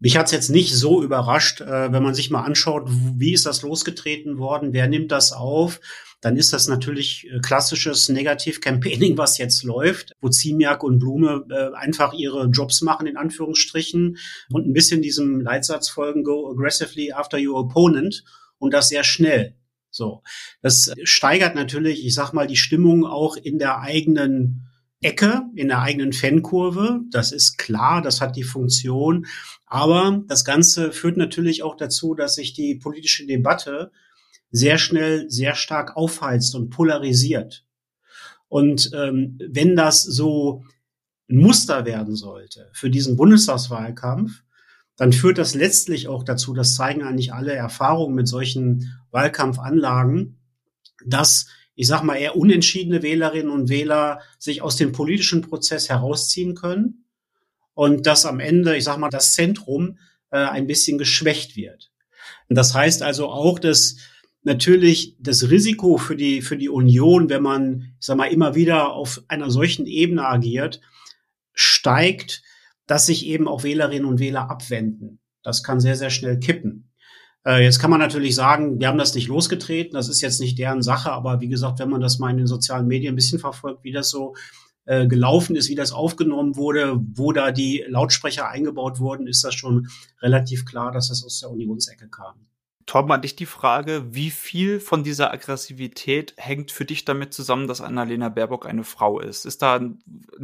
Mich 0.00 0.16
hat's 0.16 0.32
jetzt 0.32 0.48
nicht 0.48 0.74
so 0.74 1.00
überrascht, 1.00 1.60
äh, 1.60 1.92
wenn 1.92 2.02
man 2.02 2.14
sich 2.14 2.30
mal 2.30 2.42
anschaut, 2.42 2.88
wie 2.88 3.32
ist 3.32 3.46
das 3.46 3.62
losgetreten 3.62 4.38
worden, 4.38 4.72
wer 4.72 4.88
nimmt 4.88 5.12
das 5.12 5.32
auf, 5.32 5.78
dann 6.22 6.36
ist 6.36 6.52
das 6.52 6.68
natürlich 6.68 7.28
äh, 7.30 7.40
klassisches 7.40 8.08
Negativ-Campaigning, 8.08 9.18
was 9.18 9.36
jetzt 9.36 9.64
läuft, 9.64 10.14
wo 10.22 10.30
Ziemiak 10.30 10.82
und 10.82 10.98
Blume 10.98 11.44
äh, 11.50 11.74
einfach 11.74 12.14
ihre 12.14 12.46
Jobs 12.46 12.80
machen, 12.80 13.06
in 13.06 13.18
Anführungsstrichen, 13.18 14.16
und 14.50 14.66
ein 14.66 14.72
bisschen 14.72 15.02
diesem 15.02 15.40
Leitsatz 15.40 15.90
folgen, 15.90 16.24
go 16.24 16.50
aggressively 16.50 17.12
after 17.12 17.38
your 17.38 17.58
opponent 17.58 18.24
und 18.58 18.72
das 18.72 18.88
sehr 18.88 19.04
schnell. 19.04 19.56
So. 19.90 20.22
Das 20.62 20.92
steigert 21.02 21.54
natürlich, 21.54 22.06
ich 22.06 22.14
sag 22.14 22.32
mal, 22.32 22.46
die 22.46 22.56
Stimmung 22.56 23.04
auch 23.04 23.36
in 23.36 23.58
der 23.58 23.80
eigenen 23.80 24.68
Ecke, 25.02 25.42
in 25.56 25.68
der 25.68 25.82
eigenen 25.82 26.12
Fankurve. 26.12 27.00
Das 27.10 27.32
ist 27.32 27.58
klar, 27.58 28.00
das 28.00 28.20
hat 28.20 28.36
die 28.36 28.44
Funktion. 28.44 29.26
Aber 29.66 30.22
das 30.28 30.44
Ganze 30.44 30.92
führt 30.92 31.16
natürlich 31.16 31.64
auch 31.64 31.76
dazu, 31.76 32.14
dass 32.14 32.36
sich 32.36 32.54
die 32.54 32.76
politische 32.76 33.26
Debatte 33.26 33.90
sehr 34.52 34.78
schnell 34.78 35.28
sehr 35.28 35.54
stark 35.54 35.96
aufheizt 35.96 36.54
und 36.54 36.70
polarisiert. 36.70 37.64
Und 38.48 38.90
ähm, 38.94 39.38
wenn 39.40 39.74
das 39.74 40.02
so 40.02 40.62
ein 41.28 41.38
Muster 41.38 41.86
werden 41.86 42.14
sollte 42.14 42.70
für 42.72 42.90
diesen 42.90 43.16
Bundestagswahlkampf, 43.16 44.42
dann 44.96 45.12
führt 45.12 45.38
das 45.38 45.54
letztlich 45.54 46.06
auch 46.06 46.22
dazu, 46.22 46.52
das 46.52 46.76
zeigen 46.76 47.02
eigentlich 47.02 47.32
alle 47.32 47.54
Erfahrungen 47.54 48.14
mit 48.14 48.28
solchen 48.28 48.94
Wahlkampfanlagen, 49.10 50.38
dass 51.06 51.46
ich 51.74 51.86
sag 51.86 52.02
mal, 52.02 52.16
eher 52.16 52.36
unentschiedene 52.36 53.02
Wählerinnen 53.02 53.50
und 53.50 53.68
Wähler 53.68 54.20
sich 54.38 54.62
aus 54.62 54.76
dem 54.76 54.92
politischen 54.92 55.40
Prozess 55.40 55.88
herausziehen 55.88 56.54
können 56.54 57.06
und 57.74 58.06
dass 58.06 58.26
am 58.26 58.40
Ende, 58.40 58.76
ich 58.76 58.84
sag 58.84 58.98
mal, 58.98 59.08
das 59.08 59.34
Zentrum 59.34 59.98
äh, 60.30 60.36
ein 60.36 60.66
bisschen 60.66 60.98
geschwächt 60.98 61.56
wird. 61.56 61.90
Und 62.48 62.56
das 62.56 62.74
heißt 62.74 63.02
also 63.02 63.28
auch, 63.28 63.58
dass 63.58 63.96
natürlich 64.42 65.16
das 65.20 65.50
Risiko 65.50 65.96
für 65.96 66.16
die, 66.16 66.42
für 66.42 66.56
die 66.56 66.68
Union, 66.68 67.28
wenn 67.28 67.42
man, 67.42 67.94
ich 68.00 68.06
sag 68.06 68.16
mal, 68.16 68.26
immer 68.26 68.54
wieder 68.54 68.92
auf 68.92 69.22
einer 69.28 69.50
solchen 69.50 69.86
Ebene 69.86 70.26
agiert, 70.26 70.80
steigt, 71.54 72.42
dass 72.86 73.06
sich 73.06 73.26
eben 73.26 73.48
auch 73.48 73.62
Wählerinnen 73.62 74.06
und 74.06 74.18
Wähler 74.20 74.50
abwenden. 74.50 75.20
Das 75.42 75.62
kann 75.62 75.80
sehr, 75.80 75.96
sehr 75.96 76.10
schnell 76.10 76.38
kippen. 76.38 76.90
Äh, 77.44 77.64
jetzt 77.64 77.78
kann 77.78 77.90
man 77.90 78.00
natürlich 78.00 78.34
sagen, 78.34 78.80
wir 78.80 78.88
haben 78.88 78.98
das 78.98 79.14
nicht 79.14 79.28
losgetreten, 79.28 79.94
das 79.94 80.08
ist 80.08 80.20
jetzt 80.20 80.40
nicht 80.40 80.58
deren 80.58 80.82
Sache, 80.82 81.12
aber 81.12 81.40
wie 81.40 81.48
gesagt, 81.48 81.78
wenn 81.78 81.90
man 81.90 82.00
das 82.00 82.18
mal 82.18 82.30
in 82.30 82.36
den 82.36 82.46
sozialen 82.46 82.86
Medien 82.86 83.12
ein 83.12 83.16
bisschen 83.16 83.38
verfolgt, 83.38 83.82
wie 83.84 83.92
das 83.92 84.10
so 84.10 84.34
äh, 84.84 85.06
gelaufen 85.06 85.56
ist, 85.56 85.68
wie 85.68 85.74
das 85.74 85.92
aufgenommen 85.92 86.56
wurde, 86.56 87.00
wo 87.14 87.32
da 87.32 87.50
die 87.50 87.84
Lautsprecher 87.88 88.48
eingebaut 88.48 89.00
wurden, 89.00 89.26
ist 89.26 89.44
das 89.44 89.54
schon 89.54 89.88
relativ 90.20 90.64
klar, 90.64 90.92
dass 90.92 91.08
das 91.08 91.24
aus 91.24 91.40
der 91.40 91.50
Unionsecke 91.50 92.08
kam. 92.08 92.46
Torben, 92.86 93.12
an 93.12 93.22
dich 93.22 93.36
die 93.36 93.46
Frage, 93.46 94.14
wie 94.14 94.30
viel 94.30 94.80
von 94.80 95.04
dieser 95.04 95.32
Aggressivität 95.32 96.34
hängt 96.36 96.70
für 96.70 96.84
dich 96.84 97.04
damit 97.04 97.32
zusammen, 97.32 97.68
dass 97.68 97.80
Annalena 97.80 98.28
Baerbock 98.28 98.66
eine 98.66 98.84
Frau 98.84 99.20
ist? 99.20 99.44
Ist 99.44 99.62
da 99.62 99.76
ein 99.76 100.02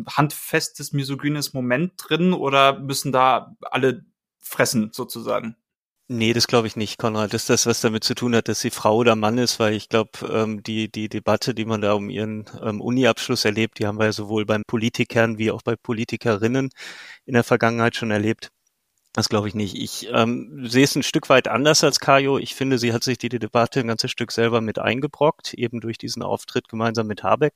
handfestes 0.09 0.93
misogynes 0.93 1.53
Moment 1.53 1.93
drin 1.97 2.33
oder 2.33 2.79
müssen 2.79 3.13
da 3.13 3.57
alle 3.63 4.05
fressen 4.39 4.91
sozusagen? 4.93 5.57
Nee, 6.11 6.33
das 6.33 6.47
glaube 6.47 6.67
ich 6.67 6.75
nicht, 6.75 6.97
Konrad. 6.99 7.35
Das 7.35 7.43
ist 7.43 7.51
das, 7.51 7.67
was 7.67 7.83
damit 7.83 8.03
zu 8.03 8.15
tun 8.15 8.35
hat, 8.35 8.49
dass 8.49 8.61
sie 8.61 8.71
Frau 8.71 8.97
oder 8.97 9.15
Mann 9.15 9.37
ist, 9.37 9.61
weil 9.61 9.75
ich 9.75 9.91
glaube, 9.91 10.11
ähm, 10.33 10.63
die, 10.63 10.91
die 10.91 11.11
Debatte, 11.11 11.55
die 11.55 11.67
man 11.67 11.83
da 11.83 11.93
um 11.93 12.09
ihren 12.09 12.47
ähm, 12.63 12.81
Uni-Abschluss 12.81 13.45
erlebt, 13.45 13.79
die 13.79 13.87
haben 13.87 13.99
wir 13.99 14.07
ja 14.07 14.13
sowohl 14.13 14.47
beim 14.47 14.63
Politikern 14.67 15.37
wie 15.37 15.51
auch 15.51 15.61
bei 15.61 15.77
Politikerinnen 15.77 16.71
in 17.27 17.35
der 17.35 17.45
Vergangenheit 17.45 17.95
schon 17.95 18.11
erlebt. 18.11 18.51
Das 19.19 19.29
glaube 19.29 19.49
ich 19.49 19.55
nicht. 19.57 19.75
Ich 19.75 20.09
ähm, 20.13 20.69
sehe 20.69 20.85
es 20.85 20.95
ein 20.95 21.03
Stück 21.03 21.29
weit 21.29 21.49
anders 21.49 21.83
als 21.83 21.99
Kajo. 21.99 22.39
Ich 22.39 22.55
finde, 22.55 22.79
sie 22.79 22.93
hat 22.93 23.03
sich 23.03 23.19
die 23.19 23.29
Debatte 23.29 23.81
ein 23.81 23.89
ganzes 23.89 24.13
Stück 24.13 24.31
selber 24.31 24.61
mit 24.61 24.79
eingebrockt, 24.79 25.55
eben 25.55 25.81
durch 25.81 25.99
diesen 25.99 26.23
Auftritt 26.23 26.69
gemeinsam 26.69 27.09
mit 27.09 27.25
Habeck, 27.25 27.55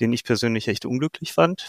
den 0.00 0.12
ich 0.12 0.24
persönlich 0.24 0.66
echt 0.66 0.84
unglücklich 0.84 1.32
fand. 1.32 1.68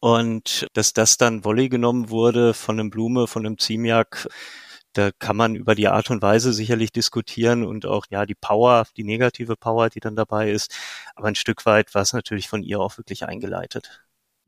Und 0.00 0.66
dass 0.72 0.92
das 0.92 1.16
dann 1.16 1.44
Volley 1.44 1.68
genommen 1.68 2.10
wurde 2.10 2.52
von 2.52 2.80
einem 2.80 2.90
Blume, 2.90 3.28
von 3.28 3.46
einem 3.46 3.56
Ziemiak, 3.56 4.26
da 4.94 5.12
kann 5.16 5.36
man 5.36 5.54
über 5.54 5.76
die 5.76 5.86
Art 5.86 6.10
und 6.10 6.20
Weise 6.20 6.52
sicherlich 6.52 6.90
diskutieren 6.90 7.64
und 7.64 7.86
auch 7.86 8.06
ja 8.10 8.26
die 8.26 8.34
Power, 8.34 8.84
die 8.96 9.04
negative 9.04 9.54
Power, 9.56 9.90
die 9.90 10.00
dann 10.00 10.16
dabei 10.16 10.50
ist. 10.50 10.74
Aber 11.14 11.28
ein 11.28 11.36
Stück 11.36 11.66
weit 11.66 11.94
war 11.94 12.02
es 12.02 12.14
natürlich 12.14 12.48
von 12.48 12.64
ihr 12.64 12.80
auch 12.80 12.98
wirklich 12.98 13.26
eingeleitet. 13.26 14.02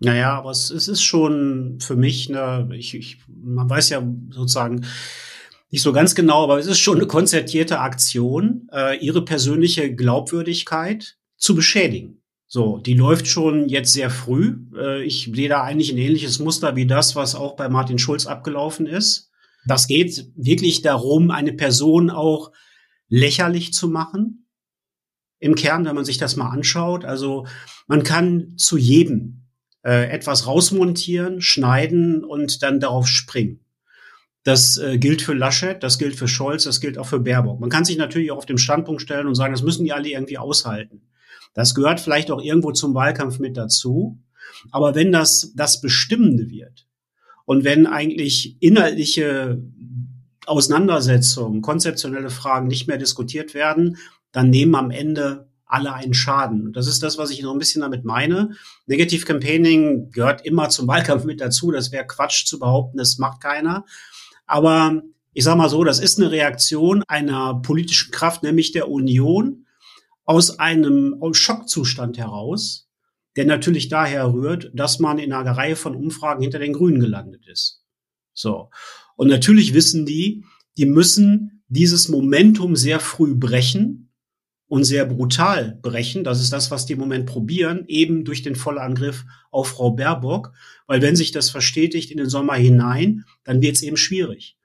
Naja, 0.05 0.35
aber 0.37 0.51
es, 0.51 0.71
es 0.71 0.89
ist 0.89 1.03
schon 1.03 1.79
für 1.81 1.97
mich, 1.97 2.29
ne, 2.29 2.69
ich, 2.73 2.95
ich, 2.95 3.19
man 3.29 3.71
weiß 3.71 3.91
ja 3.91 4.03
sozusagen 4.31 4.85
nicht 5.71 5.83
so 5.83 5.93
ganz 5.93 6.15
genau, 6.15 6.43
aber 6.45 6.59
es 6.59 6.67
ist 6.67 6.81
schon 6.81 6.97
eine 6.97 7.07
konzertierte 7.07 7.79
Aktion, 7.79 8.69
äh, 8.73 8.99
ihre 8.99 9.25
persönliche 9.25 9.95
Glaubwürdigkeit 9.95 11.17
zu 11.37 11.55
beschädigen. 11.55 12.23
So, 12.47 12.79
die 12.79 12.95
läuft 12.95 13.27
schon 13.29 13.69
jetzt 13.69 13.93
sehr 13.93 14.11
früh. 14.11 14.59
Äh, 14.77 15.05
ich 15.05 15.31
sehe 15.35 15.49
da 15.49 15.63
eigentlich 15.63 15.93
ein 15.93 15.99
ähnliches 15.99 16.39
Muster 16.41 16.77
wie 16.77 16.87
das, 16.87 17.17
was 17.17 17.35
auch 17.35 17.57
bei 17.57 17.69
Martin 17.69 17.99
Schulz 17.99 18.27
abgelaufen 18.27 18.87
ist. 18.87 19.31
Das 19.67 19.87
geht 19.87 20.27
wirklich 20.35 20.83
darum, 20.83 21.31
eine 21.31 21.53
Person 21.53 22.11
auch 22.11 22.53
lächerlich 23.09 23.73
zu 23.73 23.89
machen. 23.89 24.49
Im 25.39 25.55
Kern, 25.55 25.85
wenn 25.85 25.95
man 25.95 26.05
sich 26.05 26.19
das 26.19 26.37
mal 26.37 26.51
anschaut. 26.51 27.05
Also 27.05 27.47
man 27.87 28.03
kann 28.03 28.55
zu 28.57 28.77
jedem 28.77 29.42
äh, 29.85 30.11
etwas 30.11 30.47
rausmontieren, 30.47 31.41
schneiden 31.41 32.25
und 32.25 32.63
dann 32.63 32.81
darauf 32.81 33.07
springen. 33.07 33.61
Das 34.45 34.77
äh, 34.77 34.99
gilt 34.99 35.23
für 35.23 35.35
Laschet, 35.35 35.83
das 35.83 35.99
gilt 35.99 36.17
für 36.17 36.29
Scholz, 36.29 36.65
das 36.65 36.81
gilt 36.81 36.99
auch 36.99 37.07
für 37.07 37.21
Baerbock. 37.21 37.61
Man 37.61 37.71
kann 37.71 37.85
sich 37.85 37.97
natürlich 37.97 38.33
auch 38.33 38.39
auf 38.39 38.47
den 38.47 38.59
Standpunkt 38.59 39.03
stellen 39.03 39.27
und 39.27 39.35
sagen, 39.35 39.53
das 39.53 39.63
müssen 39.63 39.85
die 39.85 39.93
alle 39.93 40.09
irgendwie 40.09 40.39
aushalten. 40.39 41.03
Das 41.55 41.75
gehört 41.75 42.01
vielleicht 42.01 42.31
auch 42.31 42.43
irgendwo 42.43 42.73
zum 42.73 42.95
Wahlkampf 42.95 43.39
mit 43.39 43.57
dazu. 43.57 44.19
Aber 44.71 44.95
wenn 44.95 45.13
das 45.13 45.53
das 45.55 45.81
Bestimmende 45.81 46.49
wird, 46.51 46.87
und 47.45 47.65
wenn 47.65 47.87
eigentlich 47.87 48.57
inhaltliche 48.61 49.63
Auseinandersetzungen, 50.47 51.63
konzeptionelle 51.63 52.31
Fragen 52.31 52.69
nicht 52.69 52.89
mehr 52.89 52.99
diskutiert 52.99 53.55
werden, 53.55 53.97
dann 54.33 54.51
nehmen 54.51 54.75
am 54.75 54.91
Ende 54.91 55.49
alle 55.73 55.95
einen 55.95 56.15
Schaden. 56.15 56.67
Und 56.67 56.77
das 56.77 56.87
ist 56.87 57.03
das, 57.03 57.19
was 57.19 57.31
ich 57.31 57.43
noch 57.43 57.53
ein 57.53 57.59
bisschen 57.59 57.81
damit 57.81 58.05
meine. 58.05 58.51
Negative 58.87 59.25
Campaigning 59.25 60.11
gehört 60.11 60.45
immer 60.45 60.69
zum 60.69 60.87
Wahlkampf 60.87 61.25
mit 61.25 61.41
dazu. 61.41 61.71
Das 61.71 61.93
wäre 61.93 62.07
Quatsch 62.07 62.47
zu 62.47 62.59
behaupten, 62.59 62.99
das 62.99 63.19
macht 63.19 63.41
keiner. 63.41 63.85
Aber 64.47 65.03
ich 65.33 65.45
sage 65.45 65.57
mal 65.57 65.71
so, 65.71 65.83
das 65.83 65.99
ist 65.99 66.21
eine 66.21 66.31
Reaktion 66.31 67.03
einer 67.09 67.61
politischen 67.63 68.13
Kraft, 68.13 68.43
nämlich 68.43 68.73
der 68.73 68.89
Union, 68.89 69.67
aus 70.25 70.59
einem 70.59 71.17
Schockzustand 71.33 72.19
heraus, 72.19 72.89
der 73.37 73.47
natürlich 73.47 73.89
daher 73.89 74.33
rührt, 74.33 74.71
dass 74.75 74.99
man 74.99 75.19
in 75.19 75.33
einer 75.33 75.57
Reihe 75.57 75.75
von 75.75 75.97
Umfragen 75.97 76.43
hinter 76.43 76.59
den 76.59 76.75
Grünen 76.75 77.01
gelandet 77.01 77.47
ist. 77.49 77.83
So. 78.35 78.71
Und 79.17 79.29
natürlich 79.29 79.75
wissen 79.75 80.05
die, 80.07 80.45
die 80.77 80.87
müssen 80.87 81.63
dieses 81.69 82.09
Momentum 82.09 82.77
sehr 82.77 83.01
früh 83.01 83.35
brechen 83.35 84.02
und 84.73 84.85
sehr 84.85 85.05
brutal 85.05 85.79
brechen. 85.83 86.25
Das 86.25 86.41
ist 86.41 86.51
das, 86.51 86.71
was 86.71 86.87
die 86.87 86.95
im 86.95 86.99
Moment 86.99 87.27
probieren, 87.27 87.85
eben 87.89 88.25
durch 88.25 88.41
den 88.41 88.57
Vollangriff 88.57 89.27
auf 89.51 89.69
Frau 89.69 89.91
Baerbock. 89.91 90.55
Weil 90.87 91.03
wenn 91.03 91.15
sich 91.15 91.31
das 91.31 91.51
verstetigt 91.51 92.11
in 92.11 92.17
den 92.17 92.31
Sommer 92.31 92.55
hinein, 92.55 93.27
dann 93.45 93.61
wird 93.61 93.77
es 93.77 93.83
eben 93.83 93.99
schwierig. 93.99 94.57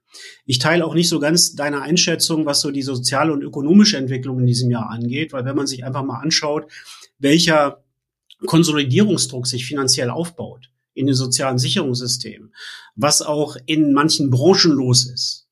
Ich 0.45 0.59
teile 0.59 0.85
auch 0.85 0.93
nicht 0.93 1.09
so 1.09 1.19
ganz 1.19 1.55
deine 1.55 1.81
Einschätzung, 1.81 2.45
was 2.45 2.61
so 2.61 2.71
die 2.71 2.83
soziale 2.83 3.33
und 3.33 3.43
ökonomische 3.43 3.97
Entwicklung 3.97 4.39
in 4.39 4.45
diesem 4.45 4.71
Jahr 4.71 4.89
angeht, 4.89 5.33
weil 5.33 5.43
wenn 5.43 5.57
man 5.57 5.67
sich 5.67 5.83
einfach 5.83 6.05
mal 6.05 6.21
anschaut, 6.21 6.71
welcher 7.19 7.83
Konsolidierungsdruck 8.45 9.45
sich 9.45 9.65
finanziell 9.65 10.09
aufbaut 10.09 10.69
in 10.93 11.07
den 11.07 11.15
sozialen 11.15 11.57
Sicherungssystemen, 11.57 12.53
was 12.95 13.21
auch 13.21 13.57
in 13.65 13.91
manchen 13.91 14.29
Branchen 14.29 14.71
los 14.71 15.05
ist, 15.05 15.46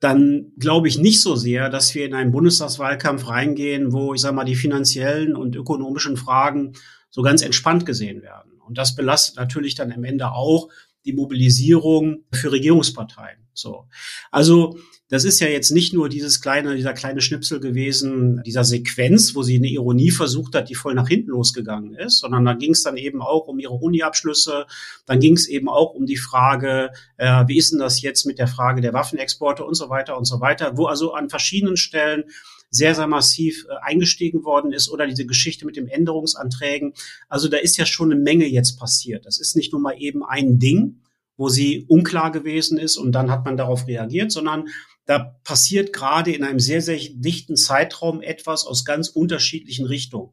dann 0.00 0.52
glaube 0.58 0.88
ich 0.88 0.98
nicht 0.98 1.22
so 1.22 1.36
sehr, 1.36 1.70
dass 1.70 1.94
wir 1.94 2.04
in 2.04 2.14
einen 2.14 2.32
Bundestagswahlkampf 2.32 3.28
reingehen, 3.28 3.92
wo 3.92 4.14
ich 4.14 4.20
sage 4.20 4.34
mal 4.34 4.44
die 4.44 4.56
finanziellen 4.56 5.34
und 5.34 5.56
ökonomischen 5.56 6.16
Fragen 6.16 6.74
so 7.10 7.22
ganz 7.22 7.42
entspannt 7.42 7.86
gesehen 7.86 8.22
werden. 8.22 8.60
Und 8.60 8.76
das 8.78 8.94
belastet 8.94 9.36
natürlich 9.36 9.74
dann 9.74 9.92
am 9.92 10.04
Ende 10.04 10.32
auch 10.32 10.68
die 11.04 11.12
Mobilisierung 11.12 12.24
für 12.32 12.52
Regierungsparteien. 12.52 13.45
So. 13.58 13.86
Also, 14.30 14.78
das 15.08 15.24
ist 15.24 15.38
ja 15.38 15.46
jetzt 15.46 15.70
nicht 15.70 15.94
nur 15.94 16.08
dieses 16.08 16.40
kleine, 16.40 16.74
dieser 16.74 16.92
kleine 16.92 17.20
Schnipsel 17.20 17.60
gewesen, 17.60 18.42
dieser 18.44 18.64
Sequenz, 18.64 19.36
wo 19.36 19.42
sie 19.42 19.56
eine 19.56 19.68
Ironie 19.68 20.10
versucht 20.10 20.54
hat, 20.56 20.68
die 20.68 20.74
voll 20.74 20.94
nach 20.94 21.06
hinten 21.06 21.30
losgegangen 21.30 21.94
ist, 21.94 22.18
sondern 22.18 22.44
da 22.44 22.54
ging 22.54 22.72
es 22.72 22.82
dann 22.82 22.96
eben 22.96 23.22
auch 23.22 23.46
um 23.46 23.60
ihre 23.60 23.74
Uni-Abschlüsse, 23.74 24.66
dann 25.06 25.20
ging 25.20 25.34
es 25.34 25.46
eben 25.46 25.68
auch 25.68 25.94
um 25.94 26.06
die 26.06 26.16
Frage, 26.16 26.90
äh, 27.18 27.44
wie 27.46 27.56
ist 27.56 27.70
denn 27.70 27.78
das 27.78 28.02
jetzt 28.02 28.26
mit 28.26 28.40
der 28.40 28.48
Frage 28.48 28.80
der 28.80 28.94
Waffenexporte 28.94 29.64
und 29.64 29.74
so 29.74 29.88
weiter 29.90 30.18
und 30.18 30.24
so 30.24 30.40
weiter, 30.40 30.76
wo 30.76 30.86
also 30.86 31.12
an 31.12 31.30
verschiedenen 31.30 31.76
Stellen 31.76 32.24
sehr, 32.70 32.96
sehr 32.96 33.06
massiv 33.06 33.64
äh, 33.68 33.74
eingestiegen 33.82 34.44
worden 34.44 34.72
ist 34.72 34.90
oder 34.90 35.06
diese 35.06 35.24
Geschichte 35.24 35.66
mit 35.66 35.76
den 35.76 35.86
Änderungsanträgen. 35.86 36.94
Also 37.28 37.48
da 37.48 37.58
ist 37.58 37.76
ja 37.76 37.86
schon 37.86 38.10
eine 38.10 38.20
Menge 38.20 38.46
jetzt 38.46 38.76
passiert. 38.76 39.24
Das 39.24 39.38
ist 39.38 39.54
nicht 39.54 39.72
nur 39.72 39.80
mal 39.80 39.94
eben 39.98 40.24
ein 40.24 40.58
Ding, 40.58 41.00
wo 41.36 41.48
sie 41.48 41.84
unklar 41.88 42.32
gewesen 42.32 42.78
ist 42.78 42.96
und 42.96 43.12
dann 43.12 43.30
hat 43.30 43.44
man 43.44 43.56
darauf 43.56 43.86
reagiert, 43.86 44.32
sondern 44.32 44.68
da 45.04 45.36
passiert 45.44 45.92
gerade 45.92 46.32
in 46.32 46.42
einem 46.42 46.58
sehr, 46.58 46.82
sehr 46.82 46.98
dichten 46.98 47.56
Zeitraum 47.56 48.22
etwas 48.22 48.66
aus 48.66 48.84
ganz 48.84 49.08
unterschiedlichen 49.08 49.86
Richtungen. 49.86 50.32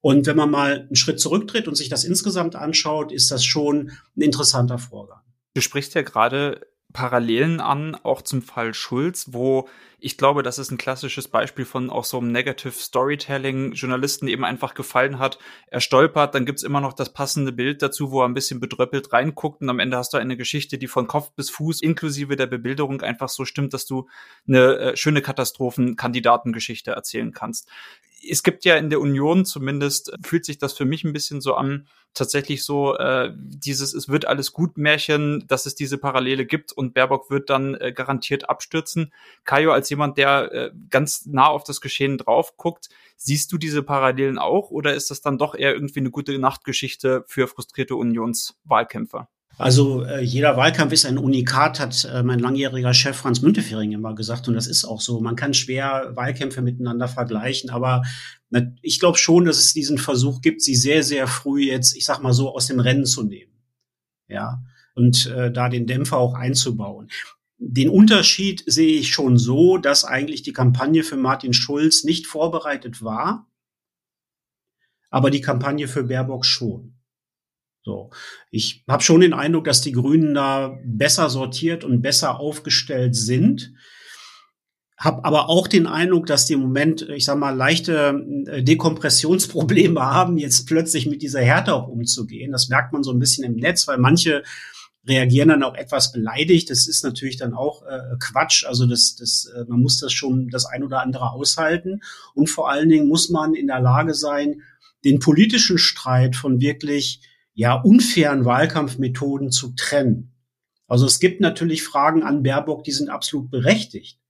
Und 0.00 0.26
wenn 0.26 0.36
man 0.36 0.50
mal 0.50 0.80
einen 0.80 0.96
Schritt 0.96 1.18
zurücktritt 1.18 1.66
und 1.66 1.74
sich 1.74 1.88
das 1.88 2.04
insgesamt 2.04 2.54
anschaut, 2.54 3.10
ist 3.10 3.30
das 3.30 3.44
schon 3.44 3.90
ein 4.16 4.20
interessanter 4.20 4.78
Vorgang. 4.78 5.20
Du 5.54 5.60
sprichst 5.60 5.94
ja 5.94 6.02
gerade 6.02 6.60
Parallelen 6.92 7.60
an, 7.60 7.94
auch 7.94 8.22
zum 8.22 8.42
Fall 8.42 8.72
Schulz, 8.72 9.26
wo 9.32 9.68
ich 9.98 10.18
glaube, 10.18 10.42
das 10.42 10.58
ist 10.58 10.70
ein 10.70 10.78
klassisches 10.78 11.26
Beispiel 11.26 11.64
von 11.64 11.90
auch 11.90 12.04
so 12.04 12.18
einem 12.18 12.30
Negative 12.30 12.72
Storytelling 12.72 13.72
Journalisten 13.72 14.28
eben 14.28 14.44
einfach 14.44 14.74
gefallen 14.74 15.18
hat. 15.18 15.38
Er 15.68 15.80
stolpert, 15.80 16.34
dann 16.34 16.46
gibt's 16.46 16.62
immer 16.62 16.80
noch 16.80 16.92
das 16.92 17.12
passende 17.12 17.50
Bild 17.50 17.82
dazu, 17.82 18.12
wo 18.12 18.20
er 18.20 18.28
ein 18.28 18.34
bisschen 18.34 18.60
bedröppelt 18.60 19.12
reinguckt 19.12 19.62
und 19.62 19.68
am 19.70 19.78
Ende 19.78 19.96
hast 19.96 20.12
du 20.12 20.18
eine 20.18 20.36
Geschichte, 20.36 20.78
die 20.78 20.86
von 20.86 21.06
Kopf 21.06 21.32
bis 21.32 21.50
Fuß 21.50 21.80
inklusive 21.80 22.36
der 22.36 22.46
Bebilderung 22.46 23.00
einfach 23.00 23.28
so 23.28 23.44
stimmt, 23.44 23.74
dass 23.74 23.86
du 23.86 24.08
eine 24.46 24.78
äh, 24.78 24.96
schöne 24.96 25.22
Katastrophenkandidatengeschichte 25.22 26.92
erzählen 26.92 27.32
kannst 27.32 27.68
es 28.30 28.42
gibt 28.42 28.64
ja 28.64 28.76
in 28.76 28.90
der 28.90 29.00
Union 29.00 29.44
zumindest, 29.44 30.12
fühlt 30.22 30.44
sich 30.44 30.58
das 30.58 30.72
für 30.72 30.84
mich 30.84 31.04
ein 31.04 31.12
bisschen 31.12 31.40
so 31.40 31.54
an, 31.54 31.86
tatsächlich 32.16 32.64
so 32.64 32.96
äh, 32.96 33.32
dieses 33.36 33.94
Es 33.94 34.08
wird 34.08 34.24
alles 34.24 34.52
gut 34.52 34.78
Märchen, 34.78 35.44
dass 35.46 35.66
es 35.66 35.74
diese 35.74 35.98
Parallele 35.98 36.46
gibt 36.46 36.72
und 36.72 36.94
Baerbock 36.94 37.30
wird 37.30 37.50
dann 37.50 37.74
äh, 37.74 37.92
garantiert 37.92 38.48
abstürzen. 38.48 39.12
Kajo, 39.44 39.70
als 39.70 39.90
jemand, 39.90 40.18
der 40.18 40.52
äh, 40.52 40.70
ganz 40.90 41.26
nah 41.26 41.46
auf 41.46 41.64
das 41.64 41.80
Geschehen 41.80 42.18
drauf 42.18 42.56
guckt, 42.56 42.88
siehst 43.16 43.52
du 43.52 43.58
diese 43.58 43.82
Parallelen 43.82 44.38
auch 44.38 44.70
oder 44.70 44.94
ist 44.94 45.10
das 45.10 45.20
dann 45.20 45.38
doch 45.38 45.54
eher 45.54 45.74
irgendwie 45.74 46.00
eine 46.00 46.10
gute 46.10 46.38
Nachtgeschichte 46.38 47.24
für 47.26 47.46
frustrierte 47.46 47.96
Unionswahlkämpfer? 47.96 49.28
Also 49.58 50.04
äh, 50.04 50.22
jeder 50.22 50.56
Wahlkampf 50.56 50.92
ist 50.92 51.06
ein 51.06 51.16
Unikat, 51.16 51.80
hat 51.80 52.04
äh, 52.04 52.22
mein 52.22 52.40
langjähriger 52.40 52.92
Chef 52.92 53.16
Franz 53.16 53.40
Müntefering 53.40 53.92
immer 53.92 54.14
gesagt. 54.14 54.48
Und 54.48 54.54
das 54.54 54.66
ist 54.66 54.84
auch 54.84 55.00
so. 55.00 55.20
Man 55.20 55.36
kann 55.36 55.54
schwer 55.54 56.12
Wahlkämpfe 56.14 56.60
miteinander 56.60 57.08
vergleichen, 57.08 57.70
aber 57.70 58.02
ich 58.82 59.00
glaube 59.00 59.18
schon, 59.18 59.46
dass 59.46 59.58
es 59.58 59.72
diesen 59.72 59.98
Versuch 59.98 60.40
gibt, 60.40 60.62
sie 60.62 60.76
sehr, 60.76 61.02
sehr 61.02 61.26
früh 61.26 61.64
jetzt, 61.64 61.96
ich 61.96 62.04
sag 62.04 62.22
mal 62.22 62.32
so, 62.32 62.54
aus 62.54 62.66
dem 62.66 62.80
Rennen 62.80 63.06
zu 63.06 63.22
nehmen. 63.22 63.52
Ja. 64.28 64.62
Und 64.94 65.26
äh, 65.26 65.50
da 65.50 65.68
den 65.68 65.86
Dämpfer 65.86 66.18
auch 66.18 66.34
einzubauen. 66.34 67.08
Den 67.58 67.88
Unterschied 67.88 68.62
sehe 68.66 68.98
ich 68.98 69.08
schon 69.08 69.38
so, 69.38 69.78
dass 69.78 70.04
eigentlich 70.04 70.42
die 70.42 70.52
Kampagne 70.52 71.02
für 71.02 71.16
Martin 71.16 71.54
Schulz 71.54 72.04
nicht 72.04 72.26
vorbereitet 72.26 73.02
war, 73.02 73.50
aber 75.08 75.30
die 75.30 75.40
Kampagne 75.40 75.88
für 75.88 76.04
Baerbock 76.04 76.44
schon. 76.44 76.95
So, 77.86 78.10
ich 78.50 78.82
habe 78.88 79.04
schon 79.04 79.20
den 79.20 79.32
Eindruck, 79.32 79.62
dass 79.66 79.80
die 79.80 79.92
Grünen 79.92 80.34
da 80.34 80.76
besser 80.84 81.30
sortiert 81.30 81.84
und 81.84 82.02
besser 82.02 82.40
aufgestellt 82.40 83.14
sind. 83.14 83.74
Hab 84.98 85.24
aber 85.24 85.48
auch 85.48 85.68
den 85.68 85.86
Eindruck, 85.86 86.26
dass 86.26 86.46
die 86.46 86.54
im 86.54 86.62
Moment, 86.62 87.02
ich 87.02 87.24
sag 87.24 87.38
mal, 87.38 87.54
leichte 87.54 88.24
äh, 88.48 88.64
Dekompressionsprobleme 88.64 90.00
haben, 90.04 90.36
jetzt 90.36 90.66
plötzlich 90.66 91.06
mit 91.06 91.22
dieser 91.22 91.42
Härte 91.42 91.74
auch 91.74 91.86
umzugehen. 91.86 92.50
Das 92.50 92.68
merkt 92.68 92.92
man 92.92 93.04
so 93.04 93.12
ein 93.12 93.20
bisschen 93.20 93.44
im 93.44 93.54
Netz, 93.54 93.86
weil 93.86 93.98
manche 93.98 94.42
reagieren 95.06 95.50
dann 95.50 95.62
auch 95.62 95.76
etwas 95.76 96.10
beleidigt. 96.10 96.70
Das 96.70 96.88
ist 96.88 97.04
natürlich 97.04 97.36
dann 97.36 97.54
auch 97.54 97.84
äh, 97.84 98.16
Quatsch. 98.18 98.64
Also 98.66 98.86
das, 98.86 99.14
das, 99.14 99.48
äh, 99.54 99.62
man 99.68 99.78
muss 99.78 100.00
das 100.00 100.12
schon 100.12 100.48
das 100.48 100.66
ein 100.66 100.82
oder 100.82 101.02
andere 101.02 101.30
aushalten. 101.30 102.00
Und 102.34 102.50
vor 102.50 102.68
allen 102.68 102.88
Dingen 102.88 103.06
muss 103.06 103.28
man 103.28 103.54
in 103.54 103.68
der 103.68 103.80
Lage 103.80 104.12
sein, 104.12 104.62
den 105.04 105.20
politischen 105.20 105.78
Streit 105.78 106.34
von 106.34 106.60
wirklich 106.60 107.20
ja 107.56 107.74
unfairen 107.74 108.44
Wahlkampfmethoden 108.44 109.50
zu 109.50 109.72
trennen. 109.74 110.32
Also 110.86 111.06
es 111.06 111.18
gibt 111.18 111.40
natürlich 111.40 111.82
Fragen 111.82 112.22
an 112.22 112.44
Baerbock, 112.44 112.84
die 112.84 112.92
sind 112.92 113.08
absolut 113.08 113.50
berechtigt. 113.50 114.20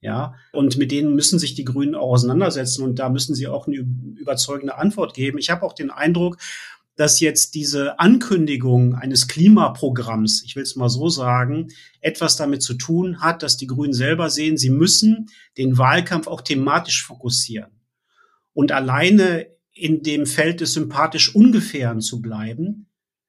Ja, 0.00 0.34
und 0.52 0.78
mit 0.78 0.90
denen 0.90 1.14
müssen 1.14 1.38
sich 1.38 1.54
die 1.54 1.64
Grünen 1.64 1.94
auch 1.94 2.14
auseinandersetzen 2.14 2.82
und 2.82 2.98
da 2.98 3.08
müssen 3.08 3.36
sie 3.36 3.46
auch 3.46 3.68
eine 3.68 3.76
überzeugende 3.76 4.76
Antwort 4.76 5.14
geben. 5.14 5.38
Ich 5.38 5.48
habe 5.48 5.64
auch 5.64 5.74
den 5.74 5.90
Eindruck, 5.90 6.38
dass 6.96 7.20
jetzt 7.20 7.54
diese 7.54 8.00
Ankündigung 8.00 8.96
eines 8.96 9.28
Klimaprogramms, 9.28 10.42
ich 10.44 10.56
will 10.56 10.64
es 10.64 10.74
mal 10.74 10.88
so 10.88 11.08
sagen, 11.08 11.68
etwas 12.00 12.36
damit 12.36 12.62
zu 12.62 12.74
tun 12.74 13.20
hat, 13.20 13.44
dass 13.44 13.56
die 13.56 13.68
Grünen 13.68 13.92
selber 13.92 14.28
sehen, 14.28 14.56
sie 14.56 14.70
müssen 14.70 15.28
den 15.56 15.78
Wahlkampf 15.78 16.26
auch 16.26 16.40
thematisch 16.40 17.06
fokussieren. 17.06 17.70
Und 18.54 18.72
alleine 18.72 19.46
in 19.74 20.02
dem 20.02 20.26
Feld 20.26 20.60
des 20.60 20.74
sympathisch 20.74 21.34
Ungefähren 21.34 22.00
zu 22.00 22.20
bleiben, 22.20 22.86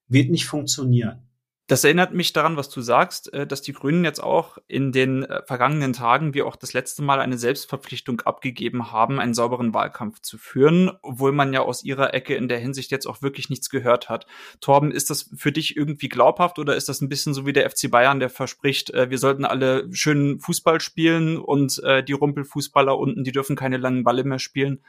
wird 0.08 0.30
nicht 0.30 0.46
funktionieren. 0.46 1.24
Das 1.68 1.86
erinnert 1.86 2.14
mich 2.14 2.34
daran, 2.34 2.58
was 2.58 2.70
du 2.70 2.82
sagst, 2.82 3.34
äh, 3.34 3.48
dass 3.48 3.62
die 3.62 3.72
Grünen 3.72 4.04
jetzt 4.04 4.22
auch 4.22 4.58
in 4.68 4.92
den 4.92 5.24
äh, 5.24 5.44
vergangenen 5.46 5.94
Tagen, 5.94 6.34
wie 6.34 6.42
auch 6.42 6.58
das 6.58 6.74
letzte 6.74 7.02
Mal, 7.02 7.22
eine 7.22 7.38
Selbstverpflichtung 7.38 8.20
abgegeben 8.22 8.92
haben, 8.92 9.18
einen 9.18 9.34
sauberen 9.34 9.74
Wahlkampf 9.74 10.20
zu 10.20 10.38
führen, 10.38 10.92
obwohl 11.02 11.32
man 11.32 11.54
ja 11.54 11.62
aus 11.62 11.86
ihrer 11.86 12.14
Ecke 12.14 12.36
in 12.36 12.50
der 12.50 12.60
Hinsicht 12.60 12.92
jetzt 12.92 13.08
auch 13.08 13.22
wirklich 13.22 13.50
nichts 13.50 13.70
gehört 13.70 14.10
hat. 14.10 14.28
Torben, 14.60 14.92
ist 14.92 15.10
das 15.10 15.30
für 15.36 15.54
dich 15.54 15.78
irgendwie 15.78 16.10
glaubhaft 16.10 16.60
oder 16.60 16.76
ist 16.76 16.90
das 16.90 17.00
ein 17.00 17.08
bisschen 17.08 17.34
so 17.34 17.46
wie 17.46 17.54
der 17.54 17.70
FC 17.70 17.90
Bayern, 17.90 18.20
der 18.20 18.30
verspricht, 18.30 18.90
äh, 18.90 19.10
wir 19.10 19.18
sollten 19.18 19.46
alle 19.46 19.88
schönen 19.94 20.42
Fußball 20.42 20.82
spielen 20.82 21.38
und 21.38 21.82
die 22.08 22.14
Rumpelfußballer 22.14 22.98
unten, 22.98 23.24
die 23.24 23.32
dürfen 23.32 23.56
keine 23.56 23.78
langen 23.78 24.04
Balle 24.04 24.24
mehr 24.24 24.40
spielen? 24.40 24.82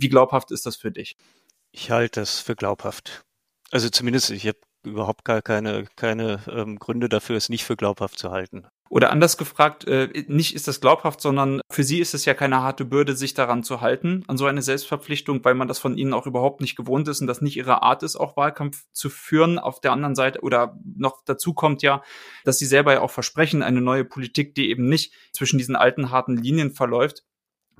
Wie 0.00 0.08
glaubhaft 0.08 0.50
ist 0.50 0.64
das 0.64 0.76
für 0.76 0.90
dich? 0.90 1.16
Ich 1.72 1.90
halte 1.90 2.20
das 2.20 2.40
für 2.40 2.56
glaubhaft. 2.56 3.24
Also 3.70 3.90
zumindest, 3.90 4.30
ich 4.30 4.46
habe 4.46 4.58
überhaupt 4.82 5.24
gar 5.24 5.42
keine, 5.42 5.84
keine 5.96 6.40
ähm, 6.50 6.78
Gründe 6.78 7.08
dafür, 7.08 7.36
es 7.36 7.50
nicht 7.50 7.64
für 7.64 7.76
glaubhaft 7.76 8.18
zu 8.18 8.30
halten. 8.30 8.66
Oder 8.88 9.10
anders 9.10 9.36
gefragt, 9.36 9.86
äh, 9.86 10.24
nicht 10.26 10.54
ist 10.54 10.66
das 10.66 10.80
glaubhaft, 10.80 11.20
sondern 11.20 11.60
für 11.70 11.84
sie 11.84 12.00
ist 12.00 12.12
es 12.12 12.24
ja 12.24 12.34
keine 12.34 12.62
harte 12.62 12.84
Bürde, 12.84 13.14
sich 13.14 13.34
daran 13.34 13.62
zu 13.62 13.80
halten, 13.80 14.24
an 14.26 14.36
so 14.36 14.46
eine 14.46 14.62
Selbstverpflichtung, 14.62 15.44
weil 15.44 15.54
man 15.54 15.68
das 15.68 15.78
von 15.78 15.96
ihnen 15.96 16.12
auch 16.12 16.26
überhaupt 16.26 16.60
nicht 16.60 16.74
gewohnt 16.74 17.06
ist 17.06 17.20
und 17.20 17.28
das 17.28 17.40
nicht 17.40 17.56
ihre 17.56 17.82
Art 17.82 18.02
ist, 18.02 18.16
auch 18.16 18.36
Wahlkampf 18.36 18.84
zu 18.92 19.08
führen. 19.08 19.60
Auf 19.60 19.80
der 19.80 19.92
anderen 19.92 20.16
Seite 20.16 20.40
oder 20.40 20.76
noch 20.96 21.22
dazu 21.24 21.54
kommt 21.54 21.82
ja, 21.82 22.02
dass 22.44 22.58
sie 22.58 22.66
selber 22.66 22.94
ja 22.94 23.00
auch 23.02 23.12
versprechen, 23.12 23.62
eine 23.62 23.80
neue 23.80 24.04
Politik, 24.04 24.56
die 24.56 24.70
eben 24.70 24.88
nicht 24.88 25.12
zwischen 25.32 25.58
diesen 25.58 25.76
alten 25.76 26.10
harten 26.10 26.36
Linien 26.36 26.72
verläuft, 26.72 27.22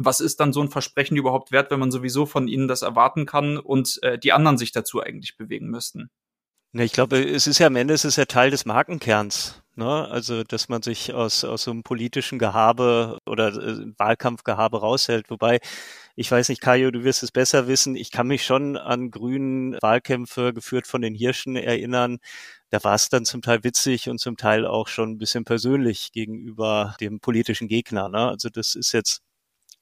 was 0.04 0.20
ist 0.20 0.40
dann 0.40 0.52
so 0.52 0.60
ein 0.62 0.68
Versprechen 0.68 1.16
überhaupt 1.16 1.52
wert, 1.52 1.70
wenn 1.70 1.80
man 1.80 1.90
sowieso 1.90 2.26
von 2.26 2.48
ihnen 2.48 2.68
das 2.68 2.82
erwarten 2.82 3.26
kann 3.26 3.58
und 3.58 4.02
äh, 4.02 4.18
die 4.18 4.32
anderen 4.32 4.58
sich 4.58 4.72
dazu 4.72 5.00
eigentlich 5.00 5.36
bewegen 5.36 5.68
müssten? 5.68 6.10
Ja, 6.72 6.84
ich 6.84 6.92
glaube, 6.92 7.22
es 7.22 7.46
ist 7.46 7.58
ja 7.58 7.66
am 7.66 7.76
Ende, 7.76 7.94
es 7.94 8.04
ist 8.04 8.16
ja 8.16 8.26
Teil 8.26 8.50
des 8.50 8.64
Markenkerns. 8.64 9.60
Ne? 9.74 10.08
Also, 10.08 10.44
dass 10.44 10.68
man 10.68 10.82
sich 10.82 11.12
aus, 11.14 11.44
aus 11.44 11.64
so 11.64 11.70
einem 11.72 11.82
politischen 11.82 12.38
Gehabe 12.38 13.18
oder 13.26 13.48
äh, 13.48 13.86
Wahlkampfgehabe 13.98 14.80
raushält. 14.80 15.30
Wobei, 15.30 15.58
ich 16.16 16.30
weiß 16.30 16.48
nicht, 16.48 16.60
Kajo, 16.60 16.90
du 16.90 17.02
wirst 17.02 17.22
es 17.22 17.32
besser 17.32 17.66
wissen. 17.66 17.96
Ich 17.96 18.10
kann 18.10 18.26
mich 18.28 18.44
schon 18.44 18.76
an 18.76 19.10
grünen 19.10 19.76
Wahlkämpfe 19.80 20.52
geführt 20.54 20.86
von 20.86 21.02
den 21.02 21.14
Hirschen 21.14 21.56
erinnern. 21.56 22.18
Da 22.70 22.84
war 22.84 22.94
es 22.94 23.08
dann 23.08 23.24
zum 23.24 23.42
Teil 23.42 23.64
witzig 23.64 24.08
und 24.08 24.18
zum 24.20 24.36
Teil 24.36 24.66
auch 24.66 24.86
schon 24.88 25.12
ein 25.12 25.18
bisschen 25.18 25.44
persönlich 25.44 26.12
gegenüber 26.12 26.94
dem 27.00 27.20
politischen 27.20 27.66
Gegner. 27.68 28.08
Ne? 28.08 28.28
Also 28.28 28.48
das 28.48 28.74
ist 28.76 28.92
jetzt 28.92 29.22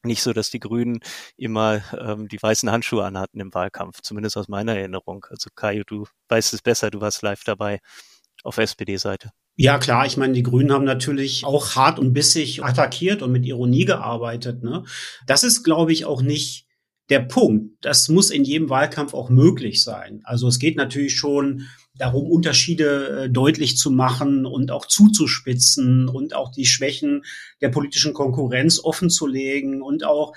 nicht 0.05 0.23
so, 0.23 0.33
dass 0.33 0.51
die 0.51 0.61
Grünen 0.61 1.01
immer 1.37 1.83
ähm, 1.99 2.29
die 2.29 2.41
weißen 2.41 2.71
Handschuhe 2.71 3.05
anhatten 3.05 3.41
im 3.41 3.53
Wahlkampf, 3.55 4.01
zumindest 4.03 4.37
aus 4.37 4.49
meiner 4.49 4.77
Erinnerung. 4.77 5.27
Also 5.31 5.51
Kajo, 5.55 5.83
du 5.87 6.07
weißt 6.29 6.55
es 6.55 6.63
besser, 6.63 6.91
du 6.91 7.01
warst 7.01 7.23
live 7.23 7.45
dabei 7.45 7.81
auf 8.45 8.59
SPD-Seite. 8.59 9.31
Ja, 9.57 9.79
klar. 9.79 10.07
Ich 10.07 10.17
meine, 10.17 10.35
die 10.35 10.45
Grünen 10.45 10.73
haben 10.73 10.85
natürlich 10.85 11.45
auch 11.45 11.75
hart 11.75 11.99
und 11.99 12.13
bissig 12.13 12.63
attackiert 12.63 13.23
und 13.23 13.33
mit 13.33 13.45
Ironie 13.45 13.85
gearbeitet. 13.85 14.63
Ne? 14.63 14.85
Das 15.27 15.43
ist, 15.43 15.65
glaube 15.65 15.93
ich, 15.93 16.05
auch 16.05 16.23
nicht 16.23 16.67
der 17.11 17.21
Punkt. 17.21 17.73
Das 17.81 18.09
muss 18.09 18.31
in 18.31 18.45
jedem 18.45 18.71
Wahlkampf 18.71 19.15
auch 19.15 19.31
möglich 19.31 19.83
sein. 19.83 20.21
Also 20.25 20.47
es 20.47 20.61
geht 20.61 20.77
natürlich 20.77 21.17
schon 21.17 21.67
darum, 21.99 22.31
Unterschiede 22.31 23.25
äh, 23.25 23.31
deutlich 23.31 23.77
zu 23.77 23.91
machen 23.91 24.47
und 24.47 24.71
auch 24.71 24.87
zuzuspitzen 24.87 26.09
und 26.09 26.35
auch 26.35 26.51
die 26.51 26.67
Schwächen 26.67 27.25
der 27.61 27.69
politischen 27.69 28.15
Konkurrenz 28.15 28.81
offenzulegen 28.83 29.83
und 29.83 30.05
auch 30.05 30.33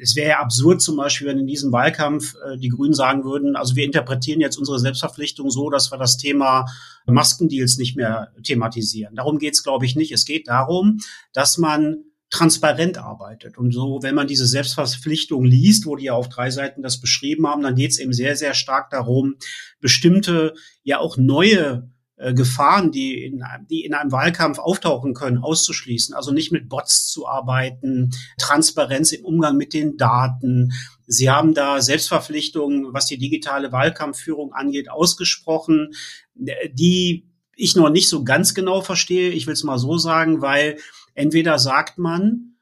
es 0.00 0.14
wäre 0.16 0.30
ja 0.30 0.40
absurd 0.40 0.80
zum 0.80 0.96
Beispiel, 0.96 1.26
wenn 1.26 1.38
in 1.38 1.46
diesem 1.46 1.72
Wahlkampf 1.72 2.34
äh, 2.34 2.56
die 2.56 2.68
Grünen 2.68 2.94
sagen 2.94 3.24
würden, 3.24 3.56
also 3.56 3.76
wir 3.76 3.84
interpretieren 3.84 4.40
jetzt 4.40 4.56
unsere 4.56 4.78
Selbstverpflichtung 4.78 5.50
so, 5.50 5.70
dass 5.70 5.90
wir 5.90 5.98
das 5.98 6.16
Thema 6.16 6.66
Maskendeals 7.06 7.78
nicht 7.78 7.96
mehr 7.96 8.32
thematisieren. 8.42 9.16
Darum 9.16 9.38
geht 9.38 9.54
es, 9.54 9.62
glaube 9.62 9.86
ich, 9.86 9.96
nicht. 9.96 10.12
Es 10.12 10.24
geht 10.24 10.48
darum, 10.48 11.00
dass 11.32 11.58
man 11.58 12.04
transparent 12.30 12.98
arbeitet. 12.98 13.56
Und 13.56 13.72
so, 13.72 14.00
wenn 14.02 14.14
man 14.14 14.26
diese 14.26 14.46
Selbstverpflichtung 14.46 15.44
liest, 15.44 15.86
wo 15.86 15.96
die 15.96 16.06
ja 16.06 16.12
auf 16.12 16.28
drei 16.28 16.50
Seiten 16.50 16.82
das 16.82 17.00
beschrieben 17.00 17.46
haben, 17.46 17.62
dann 17.62 17.74
geht 17.74 17.92
es 17.92 17.98
eben 17.98 18.12
sehr, 18.12 18.36
sehr 18.36 18.54
stark 18.54 18.90
darum, 18.90 19.36
bestimmte, 19.80 20.54
ja 20.82 20.98
auch 20.98 21.16
neue 21.16 21.90
äh, 22.16 22.34
Gefahren, 22.34 22.90
die 22.90 23.24
in, 23.24 23.42
die 23.70 23.84
in 23.84 23.94
einem 23.94 24.12
Wahlkampf 24.12 24.58
auftauchen 24.58 25.14
können, 25.14 25.38
auszuschließen. 25.38 26.14
Also 26.14 26.32
nicht 26.32 26.52
mit 26.52 26.68
Bots 26.68 27.06
zu 27.08 27.26
arbeiten, 27.26 28.10
Transparenz 28.38 29.12
im 29.12 29.24
Umgang 29.24 29.56
mit 29.56 29.72
den 29.72 29.96
Daten. 29.96 30.72
Sie 31.06 31.30
haben 31.30 31.54
da 31.54 31.80
Selbstverpflichtungen, 31.80 32.92
was 32.92 33.06
die 33.06 33.18
digitale 33.18 33.72
Wahlkampfführung 33.72 34.52
angeht, 34.52 34.90
ausgesprochen, 34.90 35.92
die 36.34 37.28
ich 37.54 37.74
noch 37.74 37.88
nicht 37.88 38.08
so 38.08 38.24
ganz 38.24 38.52
genau 38.54 38.80
verstehe. 38.82 39.30
Ich 39.30 39.46
will 39.46 39.54
es 39.54 39.64
mal 39.64 39.78
so 39.78 39.96
sagen, 39.96 40.42
weil 40.42 40.76
Entweder 41.18 41.58
sagt 41.58 41.98
man, 41.98 42.54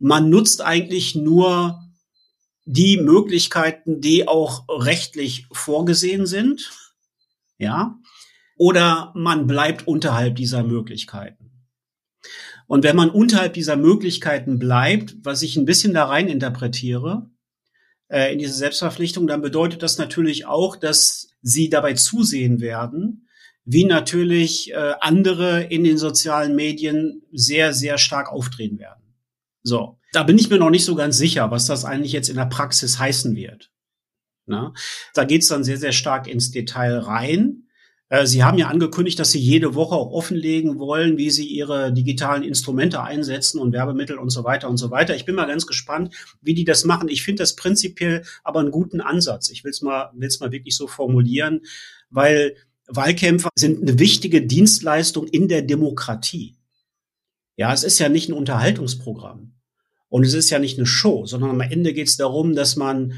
man 0.00 0.30
nutzt 0.30 0.62
eigentlich 0.62 1.14
nur 1.14 1.80
die 2.64 2.96
Möglichkeiten, 2.96 4.00
die 4.00 4.26
auch 4.26 4.64
rechtlich 4.68 5.46
vorgesehen 5.52 6.26
sind, 6.26 6.72
ja, 7.56 8.00
oder 8.56 9.12
man 9.14 9.46
bleibt 9.46 9.86
unterhalb 9.86 10.34
dieser 10.34 10.64
Möglichkeiten. 10.64 11.52
Und 12.66 12.82
wenn 12.82 12.96
man 12.96 13.10
unterhalb 13.10 13.54
dieser 13.54 13.76
Möglichkeiten 13.76 14.58
bleibt, 14.58 15.14
was 15.22 15.42
ich 15.42 15.56
ein 15.56 15.64
bisschen 15.64 15.94
da 15.94 16.06
rein 16.06 16.26
interpretiere, 16.26 17.30
äh, 18.08 18.32
in 18.32 18.40
diese 18.40 18.54
Selbstverpflichtung, 18.54 19.28
dann 19.28 19.40
bedeutet 19.40 19.84
das 19.84 19.98
natürlich 19.98 20.46
auch, 20.46 20.74
dass 20.74 21.36
sie 21.42 21.70
dabei 21.70 21.94
zusehen 21.94 22.60
werden, 22.60 23.28
wie 23.64 23.84
natürlich 23.84 24.72
äh, 24.72 24.94
andere 25.00 25.62
in 25.64 25.84
den 25.84 25.98
sozialen 25.98 26.54
Medien 26.54 27.22
sehr, 27.32 27.72
sehr 27.72 27.98
stark 27.98 28.32
auftreten 28.32 28.78
werden. 28.78 29.02
So, 29.62 29.98
da 30.12 30.22
bin 30.22 30.38
ich 30.38 30.50
mir 30.50 30.58
noch 30.58 30.70
nicht 30.70 30.84
so 30.84 30.94
ganz 30.94 31.18
sicher, 31.18 31.50
was 31.50 31.66
das 31.66 31.84
eigentlich 31.84 32.12
jetzt 32.12 32.28
in 32.28 32.36
der 32.36 32.46
Praxis 32.46 32.98
heißen 32.98 33.36
wird. 33.36 33.70
Na? 34.46 34.72
Da 35.14 35.24
geht's 35.24 35.48
dann 35.48 35.64
sehr, 35.64 35.76
sehr 35.76 35.92
stark 35.92 36.26
ins 36.26 36.50
Detail 36.50 36.98
rein. 36.98 37.68
Äh, 38.08 38.26
Sie 38.26 38.42
haben 38.42 38.58
ja 38.58 38.68
angekündigt, 38.68 39.18
dass 39.18 39.30
Sie 39.30 39.38
jede 39.38 39.74
Woche 39.74 39.94
auch 39.94 40.10
offenlegen 40.10 40.78
wollen, 40.78 41.16
wie 41.16 41.30
Sie 41.30 41.46
Ihre 41.46 41.92
digitalen 41.92 42.42
Instrumente 42.42 43.02
einsetzen 43.02 43.60
und 43.60 43.72
Werbemittel 43.72 44.18
und 44.18 44.30
so 44.30 44.42
weiter 44.44 44.68
und 44.68 44.76
so 44.76 44.90
weiter. 44.90 45.14
Ich 45.14 45.24
bin 45.24 45.36
mal 45.36 45.46
ganz 45.46 45.66
gespannt, 45.66 46.14
wie 46.42 46.54
die 46.54 46.64
das 46.64 46.84
machen. 46.84 47.08
Ich 47.08 47.22
finde 47.22 47.42
das 47.42 47.54
prinzipiell 47.54 48.24
aber 48.42 48.60
einen 48.60 48.72
guten 48.72 49.00
Ansatz. 49.00 49.50
Ich 49.50 49.62
will 49.62 49.70
es 49.70 49.82
mal, 49.82 50.10
will's 50.14 50.40
mal 50.40 50.50
wirklich 50.50 50.76
so 50.76 50.88
formulieren, 50.88 51.60
weil 52.10 52.56
Wahlkämpfe 52.90 53.48
sind 53.54 53.82
eine 53.82 53.98
wichtige 53.98 54.42
Dienstleistung 54.42 55.26
in 55.26 55.48
der 55.48 55.62
Demokratie. 55.62 56.56
Ja, 57.56 57.72
es 57.72 57.84
ist 57.84 57.98
ja 57.98 58.08
nicht 58.08 58.28
ein 58.28 58.34
Unterhaltungsprogramm. 58.34 59.54
Und 60.08 60.26
es 60.26 60.34
ist 60.34 60.50
ja 60.50 60.58
nicht 60.58 60.76
eine 60.76 60.86
Show, 60.86 61.24
sondern 61.26 61.50
am 61.50 61.60
Ende 61.60 61.92
geht 61.92 62.08
es 62.08 62.16
darum, 62.16 62.54
dass 62.54 62.74
man 62.74 63.14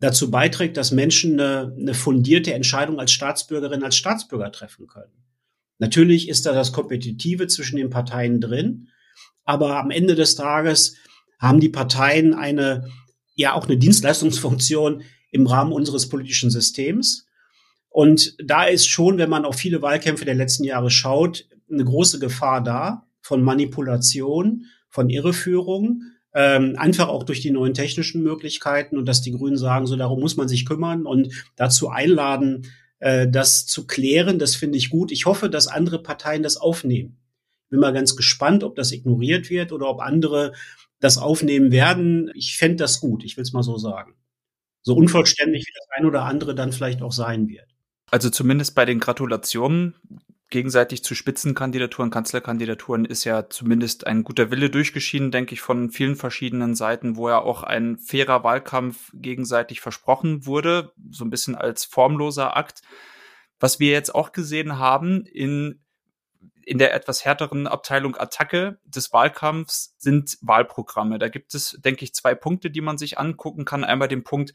dazu 0.00 0.30
beiträgt, 0.30 0.76
dass 0.76 0.90
Menschen 0.90 1.38
eine, 1.38 1.74
eine 1.78 1.94
fundierte 1.94 2.52
Entscheidung 2.52 2.98
als 2.98 3.12
Staatsbürgerin, 3.12 3.84
als 3.84 3.96
Staatsbürger 3.96 4.50
treffen 4.50 4.88
können. 4.88 5.12
Natürlich 5.78 6.28
ist 6.28 6.44
da 6.44 6.52
das 6.52 6.72
Kompetitive 6.72 7.46
zwischen 7.46 7.76
den 7.76 7.90
Parteien 7.90 8.40
drin, 8.40 8.88
aber 9.44 9.78
am 9.78 9.90
Ende 9.90 10.16
des 10.16 10.34
Tages 10.34 10.96
haben 11.38 11.60
die 11.60 11.68
Parteien 11.68 12.34
eine, 12.34 12.88
ja 13.34 13.54
auch 13.54 13.66
eine 13.66 13.76
Dienstleistungsfunktion 13.76 15.02
im 15.30 15.46
Rahmen 15.46 15.72
unseres 15.72 16.08
politischen 16.08 16.50
Systems. 16.50 17.26
Und 17.92 18.34
da 18.42 18.64
ist 18.64 18.88
schon, 18.88 19.18
wenn 19.18 19.28
man 19.28 19.44
auf 19.44 19.56
viele 19.56 19.82
Wahlkämpfe 19.82 20.24
der 20.24 20.34
letzten 20.34 20.64
Jahre 20.64 20.90
schaut, 20.90 21.46
eine 21.70 21.84
große 21.84 22.18
Gefahr 22.18 22.62
da 22.62 23.06
von 23.20 23.42
Manipulation, 23.42 24.64
von 24.88 25.10
Irreführung, 25.10 26.02
ähm, 26.34 26.74
einfach 26.78 27.08
auch 27.08 27.24
durch 27.24 27.40
die 27.40 27.50
neuen 27.50 27.74
technischen 27.74 28.22
Möglichkeiten 28.22 28.96
und 28.96 29.06
dass 29.06 29.20
die 29.20 29.32
Grünen 29.32 29.58
sagen, 29.58 29.86
so 29.86 29.96
darum 29.96 30.20
muss 30.20 30.36
man 30.36 30.48
sich 30.48 30.64
kümmern 30.64 31.04
und 31.04 31.28
dazu 31.56 31.90
einladen, 31.90 32.66
äh, 33.00 33.28
das 33.28 33.66
zu 33.66 33.86
klären. 33.86 34.38
Das 34.38 34.56
finde 34.56 34.78
ich 34.78 34.88
gut. 34.88 35.12
Ich 35.12 35.26
hoffe, 35.26 35.50
dass 35.50 35.68
andere 35.68 36.02
Parteien 36.02 36.42
das 36.42 36.56
aufnehmen. 36.56 37.18
Bin 37.68 37.80
mal 37.80 37.92
ganz 37.92 38.16
gespannt, 38.16 38.64
ob 38.64 38.74
das 38.74 38.92
ignoriert 38.92 39.50
wird 39.50 39.72
oder 39.72 39.88
ob 39.88 40.00
andere 40.00 40.52
das 41.00 41.18
aufnehmen 41.18 41.72
werden. 41.72 42.30
Ich 42.34 42.56
fände 42.56 42.76
das 42.76 43.00
gut. 43.00 43.24
Ich 43.24 43.36
will 43.36 43.42
es 43.42 43.52
mal 43.52 43.62
so 43.62 43.76
sagen. 43.76 44.14
So 44.80 44.94
unvollständig 44.94 45.66
wie 45.66 45.72
das 45.74 45.88
ein 45.98 46.06
oder 46.06 46.24
andere 46.24 46.54
dann 46.54 46.72
vielleicht 46.72 47.02
auch 47.02 47.12
sein 47.12 47.48
wird. 47.48 47.71
Also 48.12 48.28
zumindest 48.28 48.74
bei 48.74 48.84
den 48.84 49.00
Gratulationen 49.00 49.94
gegenseitig 50.50 51.02
zu 51.02 51.14
Spitzenkandidaturen, 51.14 52.10
Kanzlerkandidaturen 52.10 53.06
ist 53.06 53.24
ja 53.24 53.48
zumindest 53.48 54.06
ein 54.06 54.22
guter 54.22 54.50
Wille 54.50 54.68
durchgeschieden, 54.68 55.30
denke 55.30 55.54
ich, 55.54 55.62
von 55.62 55.90
vielen 55.90 56.14
verschiedenen 56.14 56.74
Seiten, 56.74 57.16
wo 57.16 57.30
ja 57.30 57.38
auch 57.38 57.62
ein 57.62 57.96
fairer 57.96 58.44
Wahlkampf 58.44 59.10
gegenseitig 59.14 59.80
versprochen 59.80 60.44
wurde, 60.44 60.92
so 61.10 61.24
ein 61.24 61.30
bisschen 61.30 61.54
als 61.54 61.86
formloser 61.86 62.54
Akt. 62.54 62.82
Was 63.58 63.80
wir 63.80 63.92
jetzt 63.92 64.14
auch 64.14 64.32
gesehen 64.32 64.78
haben 64.78 65.24
in 65.24 65.80
in 66.64 66.78
der 66.78 66.94
etwas 66.94 67.24
härteren 67.24 67.66
Abteilung 67.66 68.14
Attacke 68.16 68.78
des 68.84 69.12
Wahlkampfs 69.12 69.96
sind 69.98 70.38
Wahlprogramme. 70.42 71.18
Da 71.18 71.28
gibt 71.28 71.54
es, 71.54 71.76
denke 71.82 72.04
ich, 72.04 72.14
zwei 72.14 72.36
Punkte, 72.36 72.70
die 72.70 72.82
man 72.82 72.98
sich 72.98 73.18
angucken 73.18 73.64
kann. 73.64 73.82
Einmal 73.82 74.06
den 74.06 74.22
Punkt, 74.22 74.52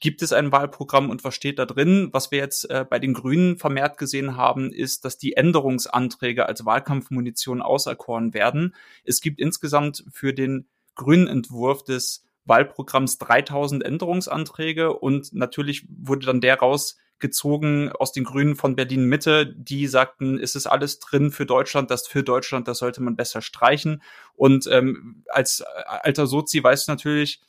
gibt 0.00 0.22
es 0.22 0.32
ein 0.32 0.52
Wahlprogramm 0.52 1.10
und 1.10 1.24
was 1.24 1.34
steht 1.34 1.58
da 1.58 1.66
drin? 1.66 2.10
Was 2.12 2.30
wir 2.30 2.38
jetzt 2.38 2.68
äh, 2.70 2.84
bei 2.88 2.98
den 2.98 3.14
Grünen 3.14 3.56
vermehrt 3.56 3.98
gesehen 3.98 4.36
haben, 4.36 4.70
ist, 4.72 5.04
dass 5.04 5.18
die 5.18 5.34
Änderungsanträge 5.34 6.46
als 6.46 6.66
Wahlkampfmunition 6.66 7.62
auserkoren 7.62 8.34
werden. 8.34 8.74
Es 9.04 9.20
gibt 9.20 9.40
insgesamt 9.40 10.04
für 10.12 10.34
den 10.34 10.66
grünen 10.94 11.26
Entwurf 11.28 11.82
des 11.82 12.24
Wahlprogramms 12.44 13.18
3000 13.18 13.84
Änderungsanträge 13.84 14.92
und 14.92 15.32
natürlich 15.32 15.86
wurde 15.88 16.26
dann 16.26 16.40
der 16.40 16.58
rausgezogen 16.58 17.90
aus 17.90 18.12
den 18.12 18.24
Grünen 18.24 18.54
von 18.54 18.76
Berlin 18.76 19.04
Mitte, 19.06 19.46
die 19.46 19.86
sagten, 19.88 20.38
es 20.38 20.54
ist 20.54 20.66
alles 20.66 21.00
drin 21.00 21.32
für 21.32 21.46
Deutschland, 21.46 21.90
das 21.90 22.06
für 22.06 22.22
Deutschland, 22.22 22.68
das 22.68 22.78
sollte 22.78 23.02
man 23.02 23.16
besser 23.16 23.42
streichen. 23.42 24.02
Und 24.34 24.68
ähm, 24.70 25.24
als 25.28 25.62
alter 25.62 26.26
Sozi 26.26 26.62
weiß 26.62 26.86
natürlich, 26.86 27.40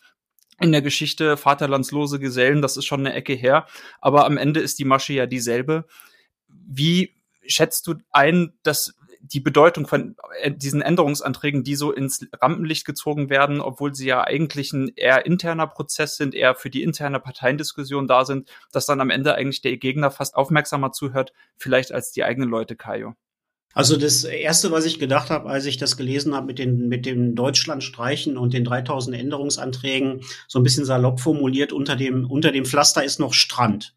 in 0.59 0.71
der 0.71 0.81
Geschichte 0.81 1.37
Vaterlandslose 1.37 2.19
Gesellen, 2.19 2.61
das 2.61 2.77
ist 2.77 2.85
schon 2.85 3.01
eine 3.01 3.13
Ecke 3.13 3.33
her, 3.33 3.67
aber 4.01 4.25
am 4.25 4.37
Ende 4.37 4.59
ist 4.59 4.79
die 4.79 4.85
Masche 4.85 5.13
ja 5.13 5.25
dieselbe. 5.25 5.85
Wie 6.47 7.15
schätzt 7.45 7.87
du 7.87 7.95
ein, 8.11 8.53
dass 8.63 8.95
die 9.21 9.39
Bedeutung 9.39 9.87
von 9.87 10.15
äh, 10.41 10.51
diesen 10.51 10.81
Änderungsanträgen, 10.81 11.63
die 11.63 11.75
so 11.75 11.91
ins 11.91 12.27
Rampenlicht 12.41 12.85
gezogen 12.85 13.29
werden, 13.29 13.61
obwohl 13.61 13.93
sie 13.93 14.07
ja 14.07 14.23
eigentlich 14.23 14.73
ein 14.73 14.91
eher 14.95 15.25
interner 15.25 15.67
Prozess 15.67 16.17
sind, 16.17 16.33
eher 16.33 16.55
für 16.55 16.69
die 16.69 16.83
interne 16.83 17.19
Parteiendiskussion 17.19 18.07
da 18.07 18.25
sind, 18.25 18.49
dass 18.71 18.85
dann 18.85 19.01
am 19.01 19.09
Ende 19.09 19.35
eigentlich 19.35 19.61
der 19.61 19.77
Gegner 19.77 20.11
fast 20.11 20.35
aufmerksamer 20.35 20.91
zuhört, 20.91 21.33
vielleicht 21.57 21.91
als 21.91 22.11
die 22.11 22.23
eigenen 22.23 22.49
Leute, 22.49 22.75
Kajo? 22.75 23.15
Also 23.73 23.95
das 23.95 24.23
erste, 24.23 24.71
was 24.71 24.85
ich 24.85 24.97
gedacht 24.99 25.29
habe, 25.29 25.49
als 25.49 25.65
ich 25.65 25.77
das 25.77 25.97
gelesen 25.97 26.33
habe 26.33 26.47
mit 26.47 26.57
den 26.57 26.87
mit 26.87 27.05
dem 27.05 27.35
Deutschlandstreichen 27.35 28.37
und 28.37 28.53
den 28.53 28.63
3000 28.63 29.15
Änderungsanträgen, 29.15 30.21
so 30.47 30.59
ein 30.59 30.63
bisschen 30.63 30.85
salopp 30.85 31.19
formuliert 31.19 31.73
unter 31.73 31.95
dem 31.95 32.29
unter 32.29 32.51
dem 32.51 32.65
Pflaster 32.65 33.03
ist 33.03 33.19
noch 33.19 33.33
Strand. 33.33 33.95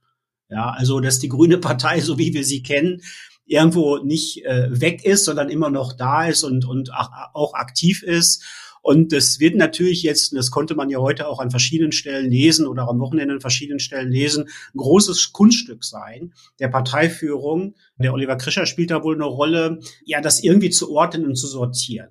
Ja, 0.50 0.70
also 0.70 1.00
dass 1.00 1.18
die 1.18 1.28
Grüne 1.28 1.58
Partei, 1.58 2.00
so 2.00 2.18
wie 2.18 2.34
wir 2.34 2.44
sie 2.44 2.62
kennen, 2.62 3.02
irgendwo 3.46 3.98
nicht 3.98 4.44
äh, 4.44 4.68
weg 4.70 5.04
ist, 5.04 5.24
sondern 5.24 5.48
immer 5.48 5.70
noch 5.70 5.92
da 5.92 6.26
ist 6.26 6.42
und 6.42 6.64
und 6.64 6.90
auch 6.92 7.54
aktiv 7.54 8.02
ist 8.02 8.44
und 8.82 9.12
das 9.12 9.40
wird 9.40 9.56
natürlich 9.56 10.02
jetzt, 10.02 10.34
das 10.34 10.50
konnte 10.50 10.74
man 10.74 10.88
ja 10.88 10.98
heute 10.98 11.28
auch 11.28 11.38
an 11.38 11.50
verschiedenen 11.50 11.92
Stellen 11.92 12.30
lesen 12.30 12.66
oder 12.66 12.88
am 12.88 12.98
Wochenende 12.98 13.34
an 13.34 13.40
verschiedenen 13.40 13.78
Stellen 13.78 14.10
lesen, 14.10 14.44
ein 14.74 14.78
großes 14.78 15.32
Kunststück 15.32 15.84
sein 15.84 16.32
der 16.58 16.68
Parteiführung. 16.68 17.74
Der 17.98 18.14
Oliver 18.14 18.36
Krischer 18.36 18.66
spielt 18.66 18.90
da 18.90 19.02
wohl 19.02 19.14
eine 19.14 19.24
Rolle, 19.24 19.80
ja, 20.04 20.20
das 20.20 20.42
irgendwie 20.42 20.70
zu 20.70 20.90
ordnen 20.90 21.26
und 21.26 21.36
zu 21.36 21.46
sortieren 21.46 22.10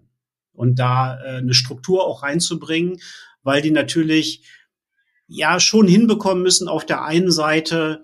und 0.54 0.78
da 0.78 1.20
äh, 1.24 1.38
eine 1.38 1.54
Struktur 1.54 2.06
auch 2.06 2.22
reinzubringen, 2.22 3.00
weil 3.42 3.62
die 3.62 3.72
natürlich 3.72 4.44
ja 5.28 5.60
schon 5.60 5.88
hinbekommen 5.88 6.44
müssen, 6.44 6.68
auf 6.68 6.86
der 6.86 7.04
einen 7.04 7.32
Seite 7.32 8.04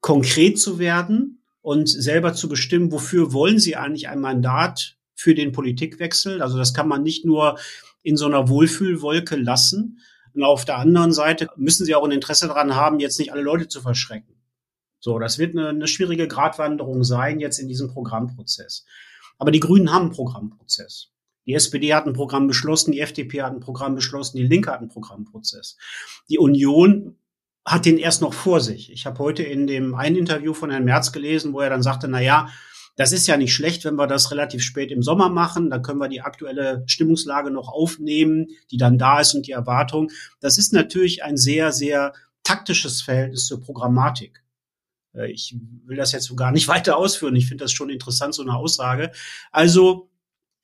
konkret 0.00 0.58
zu 0.58 0.78
werden 0.78 1.42
und 1.60 1.88
selber 1.88 2.34
zu 2.34 2.48
bestimmen, 2.48 2.92
wofür 2.92 3.32
wollen 3.32 3.58
sie 3.58 3.76
eigentlich 3.76 4.08
ein 4.08 4.20
Mandat 4.20 4.96
für 5.24 5.34
den 5.34 5.52
Politikwechsel. 5.52 6.42
Also 6.42 6.58
das 6.58 6.74
kann 6.74 6.86
man 6.86 7.02
nicht 7.02 7.24
nur 7.24 7.58
in 8.02 8.18
so 8.18 8.26
einer 8.26 8.50
Wohlfühlwolke 8.50 9.36
lassen. 9.36 10.00
Und 10.34 10.42
auf 10.42 10.66
der 10.66 10.76
anderen 10.76 11.14
Seite 11.14 11.48
müssen 11.56 11.86
sie 11.86 11.94
auch 11.94 12.04
ein 12.04 12.10
Interesse 12.10 12.46
daran 12.46 12.74
haben, 12.74 13.00
jetzt 13.00 13.18
nicht 13.18 13.32
alle 13.32 13.40
Leute 13.40 13.66
zu 13.66 13.80
verschrecken. 13.80 14.34
So, 15.00 15.18
das 15.18 15.38
wird 15.38 15.56
eine, 15.56 15.70
eine 15.70 15.88
schwierige 15.88 16.28
Gratwanderung 16.28 17.04
sein 17.04 17.40
jetzt 17.40 17.58
in 17.58 17.68
diesem 17.68 17.88
Programmprozess. 17.88 18.84
Aber 19.38 19.50
die 19.50 19.60
Grünen 19.60 19.90
haben 19.90 20.06
einen 20.06 20.12
Programmprozess. 20.12 21.08
Die 21.46 21.54
SPD 21.54 21.94
hat 21.94 22.06
ein 22.06 22.12
Programm 22.12 22.46
beschlossen, 22.46 22.92
die 22.92 23.00
FDP 23.00 23.42
hat 23.42 23.52
ein 23.52 23.60
Programm 23.60 23.94
beschlossen, 23.94 24.36
die 24.36 24.46
Linke 24.46 24.70
hat 24.70 24.80
einen 24.80 24.90
Programmprozess. 24.90 25.78
Die 26.28 26.38
Union 26.38 27.16
hat 27.64 27.86
den 27.86 27.96
erst 27.96 28.20
noch 28.20 28.34
vor 28.34 28.60
sich. 28.60 28.92
Ich 28.92 29.06
habe 29.06 29.18
heute 29.20 29.42
in 29.42 29.66
dem 29.66 29.94
einen 29.94 30.16
Interview 30.16 30.52
von 30.52 30.70
Herrn 30.70 30.84
Merz 30.84 31.12
gelesen, 31.12 31.54
wo 31.54 31.60
er 31.60 31.70
dann 31.70 31.82
sagte, 31.82 32.08
na 32.08 32.20
ja, 32.20 32.48
das 32.96 33.12
ist 33.12 33.26
ja 33.26 33.36
nicht 33.36 33.52
schlecht, 33.52 33.84
wenn 33.84 33.96
wir 33.96 34.06
das 34.06 34.30
relativ 34.30 34.62
spät 34.62 34.92
im 34.92 35.02
Sommer 35.02 35.28
machen. 35.28 35.70
Da 35.70 35.78
können 35.78 35.98
wir 35.98 36.08
die 36.08 36.20
aktuelle 36.20 36.84
Stimmungslage 36.86 37.50
noch 37.50 37.68
aufnehmen, 37.68 38.48
die 38.70 38.76
dann 38.76 38.98
da 38.98 39.20
ist 39.20 39.34
und 39.34 39.46
die 39.46 39.52
Erwartung. 39.52 40.10
Das 40.40 40.58
ist 40.58 40.72
natürlich 40.72 41.24
ein 41.24 41.36
sehr, 41.36 41.72
sehr 41.72 42.12
taktisches 42.44 43.02
Verhältnis 43.02 43.46
zur 43.46 43.60
Programmatik. 43.60 44.44
Äh, 45.14 45.32
ich 45.32 45.56
will 45.84 45.96
das 45.96 46.12
jetzt 46.12 46.26
so 46.26 46.36
gar 46.36 46.52
nicht 46.52 46.68
weiter 46.68 46.96
ausführen. 46.96 47.36
Ich 47.36 47.48
finde 47.48 47.64
das 47.64 47.72
schon 47.72 47.90
interessant, 47.90 48.34
so 48.34 48.42
eine 48.42 48.54
Aussage. 48.54 49.10
Also, 49.50 50.10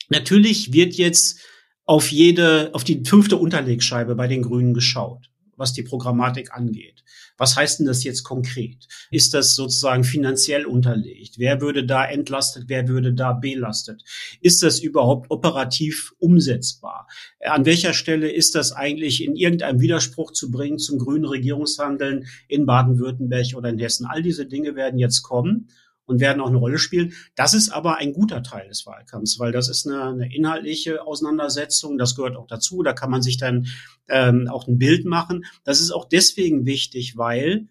natürlich 0.09 0.73
wird 0.73 0.95
jetzt 0.95 1.40
auf 1.85 2.12
jede, 2.12 2.71
auf 2.75 2.85
die 2.85 3.03
fünfte 3.05 3.37
Unterlegscheibe 3.37 4.14
bei 4.14 4.29
den 4.29 4.43
Grünen 4.43 4.75
geschaut, 4.75 5.31
was 5.61 5.73
die 5.73 5.83
Programmatik 5.83 6.53
angeht. 6.53 7.05
Was 7.37 7.55
heißt 7.55 7.79
denn 7.79 7.87
das 7.87 8.03
jetzt 8.03 8.25
konkret? 8.25 8.88
Ist 9.11 9.35
das 9.35 9.55
sozusagen 9.55 10.03
finanziell 10.03 10.66
unterlegt? 10.66 11.38
Wer 11.38 11.61
würde 11.61 11.85
da 11.85 12.05
entlastet? 12.05 12.64
Wer 12.66 12.88
würde 12.88 13.12
da 13.12 13.33
belastet? 13.33 14.03
Ist 14.40 14.62
das 14.62 14.81
überhaupt 14.81 15.31
operativ 15.31 16.12
umsetzbar? 16.18 17.07
An 17.40 17.64
welcher 17.66 17.92
Stelle 17.92 18.33
ist 18.33 18.55
das 18.55 18.73
eigentlich 18.73 19.23
in 19.23 19.37
irgendeinem 19.37 19.81
Widerspruch 19.81 20.33
zu 20.33 20.51
bringen 20.51 20.79
zum 20.79 20.99
grünen 20.99 21.27
Regierungshandeln 21.27 22.27
in 22.49 22.66
Baden-Württemberg 22.66 23.55
oder 23.55 23.68
in 23.68 23.79
Hessen? 23.79 24.07
All 24.07 24.23
diese 24.23 24.46
Dinge 24.46 24.75
werden 24.75 24.99
jetzt 24.99 25.23
kommen 25.23 25.68
und 26.11 26.20
werden 26.20 26.40
auch 26.40 26.49
eine 26.49 26.59
Rolle 26.59 26.79
spielen. 26.79 27.14
Das 27.35 27.55
ist 27.55 27.70
aber 27.70 27.96
ein 27.96 28.12
guter 28.12 28.42
Teil 28.42 28.68
des 28.68 28.85
Wahlkampfs, 28.85 29.38
weil 29.38 29.53
das 29.53 29.68
ist 29.68 29.87
eine, 29.87 30.05
eine 30.05 30.35
inhaltliche 30.35 31.07
Auseinandersetzung. 31.07 31.96
Das 31.96 32.16
gehört 32.16 32.37
auch 32.37 32.46
dazu. 32.46 32.83
Da 32.83 32.92
kann 32.92 33.11
man 33.11 33.23
sich 33.23 33.38
dann 33.38 33.66
ähm, 34.09 34.49
auch 34.49 34.66
ein 34.66 34.79
Bild 34.79 35.07
machen. 35.07 35.44
Das 35.64 35.81
ist 35.81 35.90
auch 35.90 36.07
deswegen 36.07 36.66
wichtig, 36.66 37.16
weil 37.16 37.68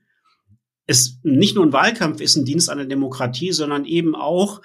es 0.87 1.19
nicht 1.21 1.55
nur 1.55 1.65
ein 1.65 1.73
Wahlkampf 1.73 2.21
ist, 2.21 2.35
ein 2.35 2.45
Dienst 2.45 2.69
an 2.69 2.79
der 2.79 2.87
Demokratie, 2.87 3.51
sondern 3.51 3.85
eben 3.85 4.15
auch 4.15 4.61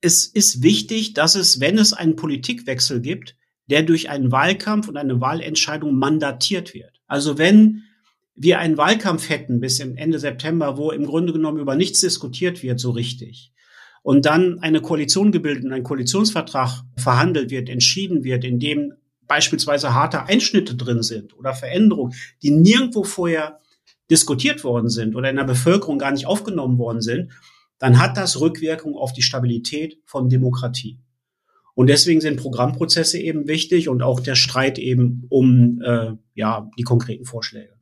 es 0.00 0.26
ist 0.26 0.62
wichtig, 0.62 1.14
dass 1.14 1.34
es, 1.34 1.60
wenn 1.60 1.78
es 1.78 1.94
einen 1.94 2.14
Politikwechsel 2.14 3.00
gibt, 3.00 3.36
der 3.70 3.82
durch 3.82 4.10
einen 4.10 4.30
Wahlkampf 4.30 4.86
und 4.88 4.98
eine 4.98 5.20
Wahlentscheidung 5.20 5.94
mandatiert 5.94 6.74
wird. 6.74 7.00
Also 7.06 7.38
wenn 7.38 7.84
wir 8.36 8.58
einen 8.58 8.76
Wahlkampf 8.76 9.28
hätten 9.28 9.60
bis 9.60 9.78
Ende 9.80 10.18
September, 10.18 10.76
wo 10.76 10.90
im 10.90 11.06
Grunde 11.06 11.32
genommen 11.32 11.60
über 11.60 11.76
nichts 11.76 12.00
diskutiert 12.00 12.62
wird, 12.62 12.80
so 12.80 12.90
richtig, 12.90 13.52
und 14.02 14.26
dann 14.26 14.58
eine 14.58 14.82
Koalition 14.82 15.32
gebildet 15.32 15.64
und 15.64 15.72
ein 15.72 15.82
Koalitionsvertrag 15.82 16.82
verhandelt 16.98 17.50
wird, 17.50 17.70
entschieden 17.70 18.22
wird, 18.22 18.44
in 18.44 18.58
dem 18.58 18.92
beispielsweise 19.26 19.94
harte 19.94 20.24
Einschnitte 20.26 20.74
drin 20.74 21.02
sind 21.02 21.36
oder 21.38 21.54
Veränderungen, 21.54 22.12
die 22.42 22.50
nirgendwo 22.50 23.04
vorher 23.04 23.60
diskutiert 24.10 24.62
worden 24.62 24.90
sind 24.90 25.16
oder 25.16 25.30
in 25.30 25.36
der 25.36 25.44
Bevölkerung 25.44 25.98
gar 25.98 26.12
nicht 26.12 26.26
aufgenommen 26.26 26.76
worden 26.76 27.00
sind, 27.00 27.32
dann 27.78 27.98
hat 27.98 28.18
das 28.18 28.38
Rückwirkung 28.38 28.94
auf 28.94 29.14
die 29.14 29.22
Stabilität 29.22 29.98
von 30.04 30.28
Demokratie. 30.28 31.00
Und 31.74 31.88
deswegen 31.88 32.20
sind 32.20 32.38
Programmprozesse 32.38 33.18
eben 33.18 33.48
wichtig 33.48 33.88
und 33.88 34.02
auch 34.02 34.20
der 34.20 34.34
Streit 34.34 34.78
eben 34.78 35.24
um 35.30 35.80
äh, 35.82 36.12
ja 36.34 36.70
die 36.78 36.84
konkreten 36.84 37.24
Vorschläge. 37.24 37.73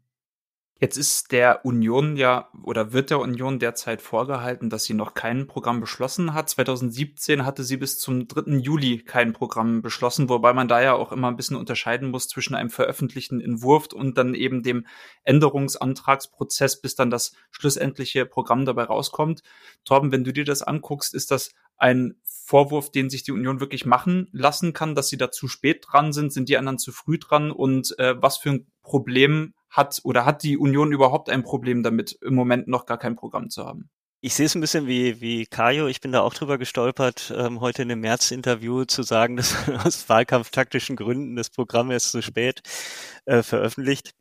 Jetzt 0.83 0.97
ist 0.97 1.31
der 1.31 1.65
Union 1.65 2.17
ja 2.17 2.51
oder 2.65 2.93
wird 2.93 3.11
der 3.11 3.21
Union 3.21 3.61
derzeit 3.61 4.03
vorgehalten, 4.03 4.69
dass 4.69 4.83
sie 4.83 4.95
noch 4.95 5.15
kein 5.15 5.47
Programm 5.47 5.79
beschlossen 5.79 6.35
hat. 6.35 6.49
2017 6.49 7.47
hatte 7.47 7.63
sie 7.63 7.77
bis 7.77 8.01
zum 8.01 8.27
3. 8.27 8.57
Juli 8.57 8.99
kein 8.99 9.33
Programm 9.33 9.81
beschlossen, 9.81 10.29
wobei 10.29 10.53
man 10.53 10.67
da 10.67 10.83
ja 10.83 10.95
auch 10.95 11.13
immer 11.13 11.29
ein 11.29 11.37
bisschen 11.37 11.57
unterscheiden 11.57 12.11
muss 12.11 12.27
zwischen 12.27 12.57
einem 12.57 12.69
veröffentlichten 12.69 13.41
Entwurf 13.41 13.93
und 13.93 14.19
dann 14.19 14.35
eben 14.35 14.65
dem 14.65 14.85
Änderungsantragsprozess, 15.23 16.81
bis 16.81 16.97
dann 16.97 17.11
das 17.11 17.37
schlussendliche 17.53 18.27
Programm 18.27 18.65
dabei 18.65 18.83
rauskommt. 18.83 19.45
Torben, 19.85 20.11
wenn 20.11 20.25
du 20.25 20.33
dir 20.33 20.45
das 20.45 20.63
anguckst, 20.63 21.15
ist 21.15 21.31
das 21.31 21.53
ein 21.77 22.17
Vorwurf, 22.25 22.91
den 22.91 23.09
sich 23.09 23.23
die 23.23 23.31
Union 23.31 23.61
wirklich 23.61 23.87
machen 23.87 24.27
lassen 24.33 24.73
kann, 24.73 24.97
dass 24.97 25.07
sie 25.07 25.17
da 25.17 25.31
zu 25.31 25.47
spät 25.47 25.85
dran 25.89 26.13
sind? 26.13 26.33
Sind 26.33 26.49
die 26.49 26.57
anderen 26.57 26.79
zu 26.79 26.91
früh 26.91 27.21
dran? 27.21 27.53
Und 27.53 27.97
äh, 28.01 28.21
was 28.21 28.37
für 28.37 28.51
ein 28.51 28.67
Problem 28.83 29.55
hat 29.73 30.01
oder 30.05 30.25
hat 30.25 30.45
die 30.45 30.57
Union 30.57 30.93
überhaupt 30.93 31.31
ein 31.31 31.43
Problem 31.43 31.83
damit, 31.83 32.13
im 32.21 32.35
Moment 32.35 32.69
noch 32.69 32.87
gar 32.87 32.99
kein 32.99 33.17
Programm 33.17 33.51
zu 33.51 33.67
haben? 33.67 33.91
Ich 34.25 34.35
sehe 34.35 34.47
es 34.47 34.55
ein 34.55 34.61
bisschen 34.61 34.87
wie, 34.87 35.21
wie 35.21 35.47
Kajo. 35.47 35.89
Ich 35.89 36.01
bin 36.01 36.13
da 36.13 36.21
auch 36.21 36.33
drüber 36.33 36.57
gestolpert, 36.57 37.35
ähm, 37.37 37.61
heute 37.61 37.83
in 37.83 37.89
dem 37.89 37.99
März-Interview 38.01 38.85
zu 38.85 39.03
sagen, 39.03 39.37
dass 39.37 39.57
aus 39.85 40.09
wahlkampftaktischen 40.09 40.95
Gründen 40.95 41.35
das 41.35 41.51
Programm 41.51 41.91
erst 41.91 42.13
zu 42.13 42.23
spät 42.23 42.61
äh, 43.25 43.43
veröffentlicht. 43.43 44.13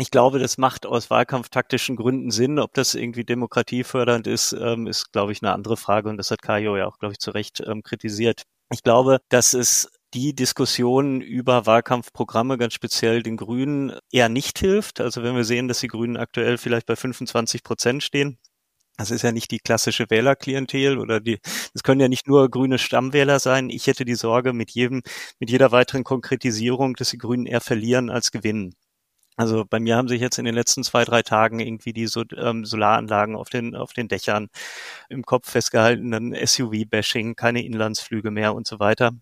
Ich 0.00 0.10
glaube, 0.10 0.38
das 0.40 0.58
macht 0.58 0.86
aus 0.86 1.10
wahlkampftaktischen 1.10 1.94
Gründen 1.94 2.30
Sinn. 2.30 2.58
Ob 2.58 2.74
das 2.74 2.94
irgendwie 2.94 3.24
demokratiefördernd 3.24 4.26
ist, 4.26 4.52
ähm, 4.52 4.86
ist, 4.86 5.12
glaube 5.12 5.32
ich, 5.32 5.42
eine 5.42 5.52
andere 5.52 5.76
Frage. 5.76 6.08
Und 6.08 6.16
das 6.16 6.30
hat 6.32 6.42
Kajo 6.42 6.76
ja 6.76 6.86
auch, 6.86 6.98
glaube 6.98 7.12
ich, 7.12 7.18
zu 7.18 7.30
Recht 7.30 7.62
ähm, 7.64 7.82
kritisiert. 7.82 8.42
Ich 8.72 8.82
glaube, 8.82 9.20
dass 9.28 9.54
es 9.54 9.88
die 10.14 10.34
Diskussion 10.34 11.20
über 11.20 11.66
Wahlkampfprogramme, 11.66 12.58
ganz 12.58 12.74
speziell 12.74 13.22
den 13.22 13.36
Grünen, 13.36 13.98
eher 14.10 14.28
nicht 14.28 14.58
hilft. 14.58 15.00
Also 15.00 15.22
wenn 15.22 15.36
wir 15.36 15.44
sehen, 15.44 15.68
dass 15.68 15.80
die 15.80 15.88
Grünen 15.88 16.16
aktuell 16.16 16.58
vielleicht 16.58 16.86
bei 16.86 16.96
25 16.96 17.62
Prozent 17.62 18.02
stehen, 18.02 18.38
das 18.96 19.10
ist 19.12 19.22
ja 19.22 19.32
nicht 19.32 19.50
die 19.52 19.60
klassische 19.60 20.06
Wählerklientel 20.10 20.98
oder 20.98 21.20
die, 21.20 21.38
das 21.72 21.82
können 21.84 22.00
ja 22.00 22.08
nicht 22.08 22.26
nur 22.26 22.50
grüne 22.50 22.78
Stammwähler 22.78 23.38
sein. 23.38 23.70
Ich 23.70 23.86
hätte 23.86 24.04
die 24.04 24.16
Sorge 24.16 24.52
mit 24.52 24.72
jedem, 24.72 25.02
mit 25.38 25.50
jeder 25.50 25.70
weiteren 25.72 26.04
Konkretisierung, 26.04 26.94
dass 26.96 27.10
die 27.10 27.18
Grünen 27.18 27.46
eher 27.46 27.60
verlieren 27.60 28.10
als 28.10 28.32
gewinnen. 28.32 28.74
Also 29.36 29.64
bei 29.64 29.80
mir 29.80 29.96
haben 29.96 30.08
sich 30.08 30.20
jetzt 30.20 30.38
in 30.38 30.46
den 30.46 30.54
letzten 30.54 30.84
zwei, 30.84 31.04
drei 31.04 31.22
Tagen 31.22 31.60
irgendwie 31.60 31.92
die 31.92 32.08
so, 32.08 32.24
ähm, 32.36 32.64
Solaranlagen 32.64 33.36
auf 33.36 33.50
den, 33.50 33.76
auf 33.76 33.92
den 33.92 34.08
Dächern 34.08 34.48
im 35.08 35.24
Kopf 35.24 35.50
festgehalten, 35.50 36.10
dann 36.10 36.34
SUV-Bashing, 36.34 37.36
keine 37.36 37.64
Inlandsflüge 37.64 38.32
mehr 38.32 38.54
und 38.54 38.66
so 38.66 38.80
weiter 38.80 39.12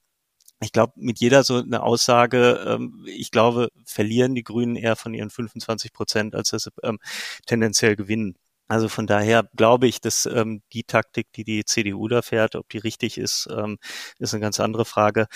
ich 0.61 0.73
glaube, 0.73 0.95
mit 0.97 1.19
jeder 1.21 1.45
so 1.45 1.57
eine 1.57 1.83
Aussage, 1.83 2.64
ähm, 2.66 3.05
ich 3.07 3.31
glaube, 3.31 3.69
verlieren 3.85 4.35
die 4.35 4.45
Grünen 4.45 4.77
eher 4.77 4.97
von 4.97 5.12
ihren 5.14 5.31
25 5.31 5.92
Prozent, 5.92 6.35
als 6.35 6.51
dass 6.51 6.64
sie 6.64 6.71
ähm, 6.83 6.99
tendenziell 7.47 7.97
gewinnen. 7.97 8.37
Also 8.69 8.88
von 8.88 9.07
daher 9.07 9.49
glaube 9.55 9.87
ich, 9.87 10.01
dass 10.01 10.27
ähm, 10.27 10.62
die 10.73 10.83
Taktik, 10.83 11.33
die 11.33 11.45
die 11.45 11.64
CDU 11.64 12.09
da 12.09 12.23
fährt, 12.23 12.57
ob 12.57 12.69
die 12.69 12.79
richtig 12.79 13.16
ist, 13.19 13.49
ähm, 13.51 13.79
ist 14.19 14.35
eine 14.35 14.40
ganz 14.40 14.59
andere 14.59 14.85
Frage. 14.85 15.27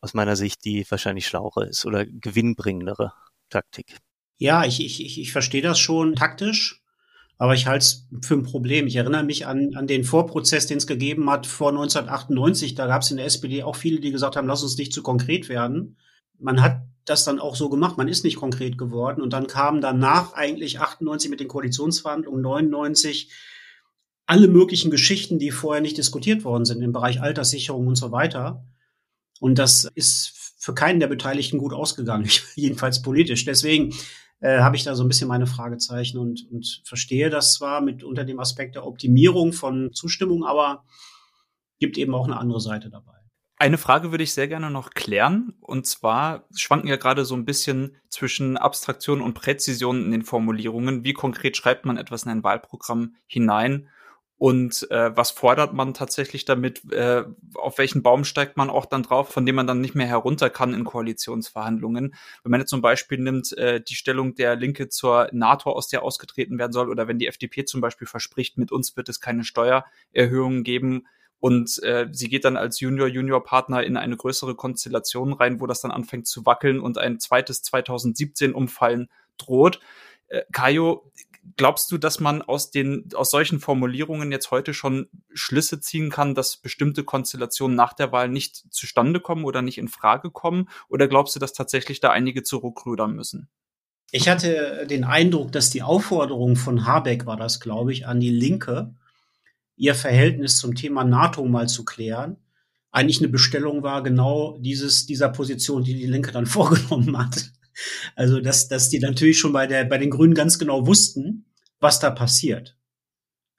Aus 0.00 0.14
meiner 0.14 0.36
Sicht, 0.36 0.64
die 0.64 0.86
wahrscheinlich 0.90 1.26
schlauere 1.26 1.66
ist 1.66 1.84
oder 1.84 2.06
gewinnbringendere 2.06 3.12
Taktik. 3.50 3.98
Ja, 4.38 4.64
ich, 4.64 4.80
ich, 4.80 5.18
ich 5.18 5.32
verstehe 5.32 5.62
das 5.62 5.78
schon 5.78 6.14
taktisch. 6.14 6.82
Aber 7.38 7.54
ich 7.54 7.66
halte 7.66 7.84
es 7.84 8.08
für 8.20 8.34
ein 8.34 8.42
Problem. 8.42 8.88
Ich 8.88 8.96
erinnere 8.96 9.22
mich 9.22 9.46
an, 9.46 9.76
an 9.76 9.86
den 9.86 10.02
Vorprozess, 10.02 10.66
den 10.66 10.78
es 10.78 10.88
gegeben 10.88 11.30
hat 11.30 11.46
vor 11.46 11.68
1998. 11.68 12.74
Da 12.74 12.88
gab 12.88 13.02
es 13.02 13.10
in 13.12 13.16
der 13.16 13.26
SPD 13.26 13.62
auch 13.62 13.76
viele, 13.76 14.00
die 14.00 14.10
gesagt 14.10 14.34
haben, 14.34 14.48
lass 14.48 14.64
uns 14.64 14.76
nicht 14.76 14.92
zu 14.92 15.02
konkret 15.02 15.48
werden. 15.48 15.96
Man 16.40 16.60
hat 16.60 16.82
das 17.04 17.24
dann 17.24 17.38
auch 17.38 17.54
so 17.54 17.68
gemacht. 17.68 17.96
Man 17.96 18.08
ist 18.08 18.24
nicht 18.24 18.36
konkret 18.36 18.76
geworden. 18.76 19.22
Und 19.22 19.32
dann 19.32 19.46
kam 19.46 19.80
danach 19.80 20.32
eigentlich 20.34 20.80
98 20.80 21.30
mit 21.30 21.38
den 21.38 21.48
Koalitionsverhandlungen, 21.48 22.42
99 22.42 23.30
alle 24.26 24.48
möglichen 24.48 24.90
Geschichten, 24.90 25.38
die 25.38 25.52
vorher 25.52 25.80
nicht 25.80 25.96
diskutiert 25.96 26.44
worden 26.44 26.64
sind 26.66 26.82
im 26.82 26.92
Bereich 26.92 27.22
Alterssicherung 27.22 27.86
und 27.86 27.96
so 27.96 28.12
weiter. 28.12 28.66
Und 29.40 29.58
das 29.58 29.84
ist 29.94 30.32
für 30.58 30.74
keinen 30.74 31.00
der 31.00 31.06
Beteiligten 31.06 31.58
gut 31.58 31.72
ausgegangen, 31.72 32.28
jedenfalls 32.56 33.00
politisch. 33.00 33.44
Deswegen 33.44 33.94
äh, 34.40 34.60
habe 34.60 34.76
ich 34.76 34.84
da 34.84 34.94
so 34.94 35.04
ein 35.04 35.08
bisschen 35.08 35.28
meine 35.28 35.46
Fragezeichen 35.46 36.18
und, 36.18 36.46
und 36.50 36.82
verstehe 36.84 37.30
das 37.30 37.54
zwar 37.54 37.80
mit 37.80 38.04
unter 38.04 38.24
dem 38.24 38.40
Aspekt 38.40 38.74
der 38.74 38.86
Optimierung 38.86 39.52
von 39.52 39.92
Zustimmung, 39.92 40.44
aber 40.44 40.84
gibt 41.78 41.98
eben 41.98 42.14
auch 42.14 42.26
eine 42.26 42.38
andere 42.38 42.60
Seite 42.60 42.90
dabei. 42.90 43.14
Eine 43.60 43.78
Frage 43.78 44.12
würde 44.12 44.22
ich 44.22 44.32
sehr 44.32 44.46
gerne 44.46 44.70
noch 44.70 44.90
klären. 44.90 45.54
Und 45.60 45.84
zwar 45.84 46.46
schwanken 46.54 46.86
ja 46.86 46.96
gerade 46.96 47.24
so 47.24 47.34
ein 47.34 47.44
bisschen 47.44 47.96
zwischen 48.08 48.56
Abstraktion 48.56 49.20
und 49.20 49.34
Präzision 49.34 50.04
in 50.04 50.12
den 50.12 50.22
Formulierungen. 50.22 51.02
Wie 51.02 51.12
konkret 51.12 51.56
schreibt 51.56 51.84
man 51.84 51.96
etwas 51.96 52.22
in 52.22 52.30
ein 52.30 52.44
Wahlprogramm 52.44 53.16
hinein? 53.26 53.88
Und 54.38 54.88
äh, 54.92 55.16
was 55.16 55.32
fordert 55.32 55.74
man 55.74 55.94
tatsächlich 55.94 56.44
damit, 56.44 56.90
äh, 56.92 57.24
auf 57.54 57.78
welchen 57.78 58.04
Baum 58.04 58.24
steigt 58.24 58.56
man 58.56 58.70
auch 58.70 58.86
dann 58.86 59.02
drauf, 59.02 59.30
von 59.30 59.44
dem 59.44 59.56
man 59.56 59.66
dann 59.66 59.80
nicht 59.80 59.96
mehr 59.96 60.06
herunter 60.06 60.48
kann 60.48 60.74
in 60.74 60.84
Koalitionsverhandlungen. 60.84 62.14
Wenn 62.44 62.50
man 62.50 62.60
jetzt 62.60 62.70
zum 62.70 62.80
Beispiel 62.80 63.18
nimmt 63.18 63.56
äh, 63.58 63.80
die 63.80 63.96
Stellung 63.96 64.36
der 64.36 64.54
Linke 64.54 64.88
zur 64.88 65.28
NATO, 65.32 65.72
aus 65.72 65.88
der 65.88 66.04
ausgetreten 66.04 66.56
werden 66.58 66.72
soll, 66.72 66.88
oder 66.88 67.08
wenn 67.08 67.18
die 67.18 67.26
FDP 67.26 67.64
zum 67.64 67.80
Beispiel 67.80 68.06
verspricht, 68.06 68.58
mit 68.58 68.70
uns 68.70 68.96
wird 68.96 69.08
es 69.08 69.20
keine 69.20 69.42
Steuererhöhungen 69.42 70.62
geben, 70.62 71.06
und 71.40 71.80
äh, 71.84 72.08
sie 72.10 72.28
geht 72.28 72.44
dann 72.44 72.56
als 72.56 72.80
Junior-Junior-Partner 72.80 73.84
in 73.84 73.96
eine 73.96 74.16
größere 74.16 74.56
Konstellation 74.56 75.32
rein, 75.32 75.60
wo 75.60 75.66
das 75.66 75.80
dann 75.80 75.92
anfängt 75.92 76.26
zu 76.26 76.44
wackeln 76.46 76.80
und 76.80 76.98
ein 76.98 77.20
zweites 77.20 77.62
2017 77.62 78.54
umfallen 78.54 79.08
droht. 79.36 79.78
Äh, 80.26 80.42
Kajo, 80.52 81.10
glaubst 81.56 81.90
du, 81.90 81.98
dass 81.98 82.20
man 82.20 82.42
aus 82.42 82.70
den, 82.70 83.08
aus 83.14 83.30
solchen 83.30 83.60
Formulierungen 83.60 84.32
jetzt 84.32 84.50
heute 84.50 84.74
schon 84.74 85.08
Schlüsse 85.32 85.80
ziehen 85.80 86.10
kann, 86.10 86.34
dass 86.34 86.56
bestimmte 86.56 87.04
Konstellationen 87.04 87.76
nach 87.76 87.92
der 87.92 88.12
Wahl 88.12 88.28
nicht 88.28 88.64
zustande 88.70 89.20
kommen 89.20 89.44
oder 89.44 89.62
nicht 89.62 89.78
in 89.78 89.88
Frage 89.88 90.30
kommen? 90.30 90.68
Oder 90.88 91.08
glaubst 91.08 91.34
du, 91.36 91.40
dass 91.40 91.52
tatsächlich 91.52 92.00
da 92.00 92.10
einige 92.10 92.42
zurückrudern 92.42 93.14
müssen? 93.14 93.48
Ich 94.10 94.28
hatte 94.28 94.86
den 94.88 95.04
Eindruck, 95.04 95.52
dass 95.52 95.70
die 95.70 95.82
Aufforderung 95.82 96.56
von 96.56 96.86
Habeck 96.86 97.26
war 97.26 97.36
das, 97.36 97.60
glaube 97.60 97.92
ich, 97.92 98.06
an 98.06 98.20
die 98.20 98.30
Linke, 98.30 98.94
ihr 99.76 99.94
Verhältnis 99.94 100.56
zum 100.56 100.74
Thema 100.74 101.04
NATO 101.04 101.44
mal 101.44 101.68
zu 101.68 101.84
klären, 101.84 102.38
eigentlich 102.90 103.20
eine 103.20 103.28
Bestellung 103.28 103.82
war, 103.82 104.02
genau 104.02 104.56
dieses, 104.58 105.06
dieser 105.06 105.28
Position, 105.28 105.84
die 105.84 105.94
die 105.94 106.06
Linke 106.06 106.32
dann 106.32 106.46
vorgenommen 106.46 107.16
hat. 107.18 107.52
Also, 108.16 108.40
dass, 108.40 108.68
dass 108.68 108.88
die 108.88 108.98
natürlich 108.98 109.38
schon 109.38 109.52
bei, 109.52 109.66
der, 109.66 109.84
bei 109.84 109.98
den 109.98 110.10
Grünen 110.10 110.34
ganz 110.34 110.58
genau 110.58 110.86
wussten, 110.86 111.46
was 111.80 112.00
da 112.00 112.10
passiert. 112.10 112.76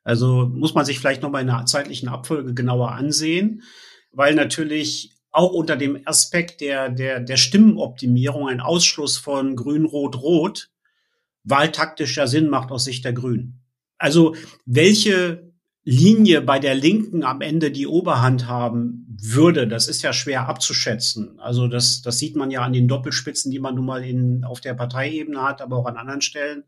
Also 0.04 0.50
muss 0.52 0.74
man 0.74 0.86
sich 0.86 1.00
vielleicht 1.00 1.22
nochmal 1.22 1.44
in 1.44 1.50
einer 1.50 1.66
zeitlichen 1.66 2.10
Abfolge 2.10 2.54
genauer 2.54 2.92
ansehen, 2.92 3.64
weil 4.12 4.34
natürlich 4.34 5.14
auch 5.32 5.52
unter 5.52 5.78
dem 5.78 6.02
Aspekt 6.06 6.62
der, 6.62 6.90
der, 6.90 7.20
der 7.20 7.38
Stimmenoptimierung 7.38 8.48
ein 8.48 8.62
Ausschluss 8.62 9.18
von 9.18 9.56
Grün, 9.56 9.86
Rot, 9.86 10.16
Rot 10.22 10.70
wahltaktischer 11.44 12.28
Sinn 12.28 12.50
macht 12.50 12.72
aus 12.72 12.86
Sicht 12.86 13.06
der 13.06 13.14
Grünen. 13.14 13.62
Also 13.98 14.36
welche 14.66 15.49
Linie 15.90 16.42
bei 16.42 16.60
der 16.60 16.76
Linken 16.76 17.24
am 17.24 17.42
Ende 17.42 17.72
die 17.72 17.88
Oberhand 17.88 18.48
haben 18.48 19.18
würde, 19.20 19.68
das 19.68 19.88
ist 19.88 20.04
ja 20.04 20.14
schwer 20.14 20.48
abzuschätzen. 20.48 21.40
Also 21.40 21.68
das, 21.68 22.04
das 22.04 22.20
sieht 22.20 22.36
man 22.36 22.52
ja 22.52 22.62
an 22.62 22.74
den 22.74 22.88
Doppelspitzen, 22.88 23.52
die 23.52 23.58
man 23.58 23.74
nun 23.74 23.88
mal 23.88 24.04
in, 24.04 24.44
auf 24.44 24.62
der 24.62 24.76
Parteiebene 24.76 25.42
hat, 25.42 25.62
aber 25.62 25.78
auch 25.78 25.88
an 25.88 25.98
anderen 25.98 26.22
Stellen. 26.22 26.64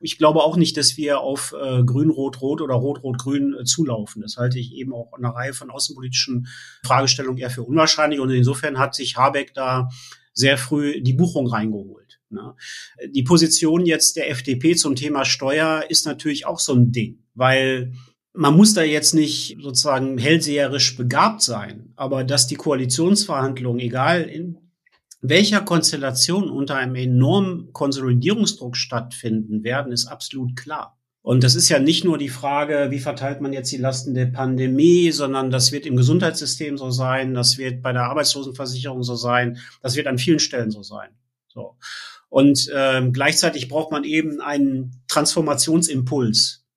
Ich 0.00 0.18
glaube 0.18 0.42
auch 0.42 0.56
nicht, 0.56 0.76
dass 0.76 0.96
wir 0.96 1.20
auf 1.20 1.54
äh, 1.60 1.84
Grün-Rot-Rot 1.84 2.60
oder 2.60 2.74
Rot-Rot-Grün 2.74 3.54
äh, 3.60 3.64
zulaufen. 3.64 4.22
Das 4.22 4.36
halte 4.36 4.58
ich 4.58 4.72
eben 4.72 4.92
auch 4.92 5.12
eine 5.12 5.32
Reihe 5.32 5.54
von 5.54 5.70
außenpolitischen 5.70 6.48
Fragestellungen 6.84 7.38
eher 7.38 7.50
für 7.50 7.62
unwahrscheinlich. 7.62 8.18
Und 8.18 8.30
insofern 8.30 8.78
hat 8.78 8.96
sich 8.96 9.16
Habeck 9.16 9.54
da 9.54 9.88
sehr 10.32 10.58
früh 10.58 11.00
die 11.00 11.14
Buchung 11.14 11.46
reingeholt. 11.46 12.20
Ne? 12.30 12.54
Die 13.10 13.22
Position 13.22 13.86
jetzt 13.86 14.16
der 14.16 14.30
FDP 14.30 14.74
zum 14.74 14.96
Thema 14.96 15.24
Steuer 15.24 15.84
ist 15.88 16.06
natürlich 16.06 16.44
auch 16.44 16.58
so 16.58 16.74
ein 16.74 16.90
Ding, 16.90 17.24
weil 17.34 17.92
man 18.38 18.56
muss 18.56 18.72
da 18.72 18.84
jetzt 18.84 19.14
nicht 19.14 19.56
sozusagen 19.60 20.16
hellseherisch 20.16 20.96
begabt 20.96 21.42
sein, 21.42 21.92
aber 21.96 22.22
dass 22.22 22.46
die 22.46 22.54
Koalitionsverhandlungen, 22.54 23.80
egal 23.80 24.22
in 24.22 24.58
welcher 25.20 25.60
Konstellation 25.60 26.48
unter 26.48 26.76
einem 26.76 26.94
enormen 26.94 27.72
Konsolidierungsdruck 27.72 28.76
stattfinden 28.76 29.64
werden, 29.64 29.90
ist 29.90 30.06
absolut 30.06 30.54
klar. 30.54 30.96
Und 31.20 31.42
das 31.42 31.56
ist 31.56 31.68
ja 31.68 31.80
nicht 31.80 32.04
nur 32.04 32.16
die 32.16 32.28
Frage, 32.28 32.92
wie 32.92 33.00
verteilt 33.00 33.40
man 33.40 33.52
jetzt 33.52 33.72
die 33.72 33.76
Lasten 33.76 34.14
der 34.14 34.26
Pandemie, 34.26 35.10
sondern 35.10 35.50
das 35.50 35.72
wird 35.72 35.84
im 35.84 35.96
Gesundheitssystem 35.96 36.78
so 36.78 36.92
sein, 36.92 37.34
das 37.34 37.58
wird 37.58 37.82
bei 37.82 37.92
der 37.92 38.04
Arbeitslosenversicherung 38.04 39.02
so 39.02 39.16
sein, 39.16 39.58
das 39.82 39.96
wird 39.96 40.06
an 40.06 40.18
vielen 40.18 40.38
Stellen 40.38 40.70
so 40.70 40.84
sein. 40.84 41.10
So. 41.48 41.76
Und 42.28 42.70
äh, 42.72 43.02
gleichzeitig 43.10 43.68
braucht 43.68 43.90
man 43.90 44.04
eben 44.04 44.40
einen 44.40 45.02
Transformationsimpuls 45.08 46.67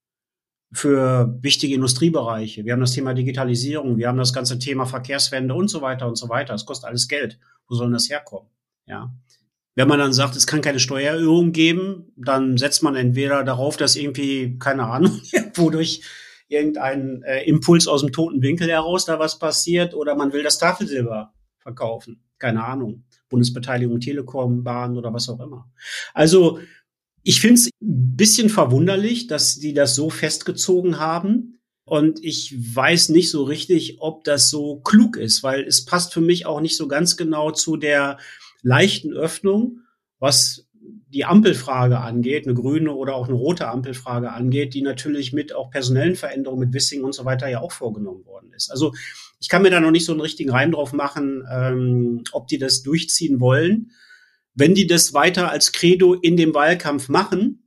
für 0.73 1.37
wichtige 1.41 1.75
Industriebereiche. 1.75 2.63
Wir 2.63 2.73
haben 2.73 2.79
das 2.79 2.93
Thema 2.93 3.13
Digitalisierung, 3.13 3.97
wir 3.97 4.07
haben 4.07 4.17
das 4.17 4.33
ganze 4.33 4.57
Thema 4.57 4.85
Verkehrswende 4.85 5.53
und 5.53 5.67
so 5.67 5.81
weiter 5.81 6.07
und 6.07 6.17
so 6.17 6.29
weiter. 6.29 6.53
Das 6.53 6.65
kostet 6.65 6.89
alles 6.89 7.07
Geld. 7.07 7.39
Wo 7.67 7.75
soll 7.75 7.91
das 7.91 8.09
herkommen? 8.09 8.49
Ja. 8.85 9.13
Wenn 9.75 9.87
man 9.87 9.99
dann 9.99 10.13
sagt, 10.13 10.35
es 10.35 10.47
kann 10.47 10.61
keine 10.61 10.79
Steuererhöhung 10.79 11.51
geben, 11.53 12.11
dann 12.17 12.57
setzt 12.57 12.83
man 12.83 12.95
entweder 12.95 13.43
darauf, 13.43 13.77
dass 13.77 13.95
irgendwie, 13.95 14.57
keine 14.59 14.85
Ahnung, 14.85 15.21
wodurch 15.55 16.01
irgendein 16.47 17.23
äh, 17.23 17.43
Impuls 17.43 17.87
aus 17.87 18.01
dem 18.01 18.11
toten 18.11 18.41
Winkel 18.41 18.69
heraus 18.69 19.05
da 19.05 19.19
was 19.19 19.39
passiert, 19.39 19.93
oder 19.93 20.15
man 20.15 20.33
will 20.33 20.43
das 20.43 20.59
Tafelsilber 20.59 21.33
verkaufen. 21.59 22.21
Keine 22.37 22.65
Ahnung. 22.65 23.05
Bundesbeteiligung 23.29 24.01
Telekom, 24.01 24.63
Bahn 24.63 24.97
oder 24.97 25.13
was 25.13 25.29
auch 25.29 25.39
immer. 25.39 25.71
Also 26.13 26.59
ich 27.23 27.41
finde 27.41 27.55
es 27.55 27.65
ein 27.67 28.15
bisschen 28.15 28.49
verwunderlich, 28.49 29.27
dass 29.27 29.59
die 29.59 29.73
das 29.73 29.95
so 29.95 30.09
festgezogen 30.09 30.99
haben. 30.99 31.59
Und 31.83 32.23
ich 32.23 32.55
weiß 32.75 33.09
nicht 33.09 33.29
so 33.29 33.43
richtig, 33.43 33.97
ob 33.99 34.23
das 34.23 34.49
so 34.49 34.77
klug 34.79 35.17
ist, 35.17 35.43
weil 35.43 35.63
es 35.63 35.83
passt 35.83 36.13
für 36.13 36.21
mich 36.21 36.45
auch 36.45 36.61
nicht 36.61 36.77
so 36.77 36.87
ganz 36.87 37.17
genau 37.17 37.51
zu 37.51 37.75
der 37.75 38.17
leichten 38.61 39.13
Öffnung, 39.13 39.79
was 40.19 40.67
die 41.09 41.25
Ampelfrage 41.25 41.99
angeht, 41.99 42.45
eine 42.45 42.53
grüne 42.53 42.93
oder 42.93 43.15
auch 43.15 43.27
eine 43.27 43.35
rote 43.35 43.67
Ampelfrage 43.67 44.31
angeht, 44.31 44.73
die 44.73 44.81
natürlich 44.81 45.33
mit 45.33 45.53
auch 45.53 45.69
personellen 45.69 46.15
Veränderungen 46.15 46.61
mit 46.61 46.73
Wissing 46.73 47.03
und 47.03 47.13
so 47.13 47.25
weiter 47.25 47.49
ja 47.49 47.59
auch 47.59 47.73
vorgenommen 47.73 48.25
worden 48.25 48.53
ist. 48.53 48.71
Also 48.71 48.93
ich 49.39 49.49
kann 49.49 49.61
mir 49.61 49.71
da 49.71 49.79
noch 49.79 49.91
nicht 49.91 50.05
so 50.05 50.13
einen 50.13 50.21
richtigen 50.21 50.51
Reim 50.51 50.71
drauf 50.71 50.93
machen, 50.93 51.43
ähm, 51.51 52.23
ob 52.31 52.47
die 52.47 52.57
das 52.57 52.83
durchziehen 52.83 53.39
wollen. 53.39 53.91
Wenn 54.53 54.75
die 54.75 54.87
das 54.87 55.13
weiter 55.13 55.49
als 55.49 55.71
Credo 55.71 56.13
in 56.13 56.37
dem 56.37 56.53
Wahlkampf 56.53 57.09
machen, 57.09 57.63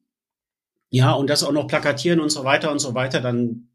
ja, 0.91 1.13
und 1.13 1.29
das 1.29 1.43
auch 1.43 1.53
noch 1.53 1.67
plakatieren 1.67 2.21
und 2.21 2.31
so 2.31 2.45
weiter 2.45 2.71
und 2.71 2.79
so 2.79 2.95
weiter, 2.95 3.21
dann, 3.21 3.69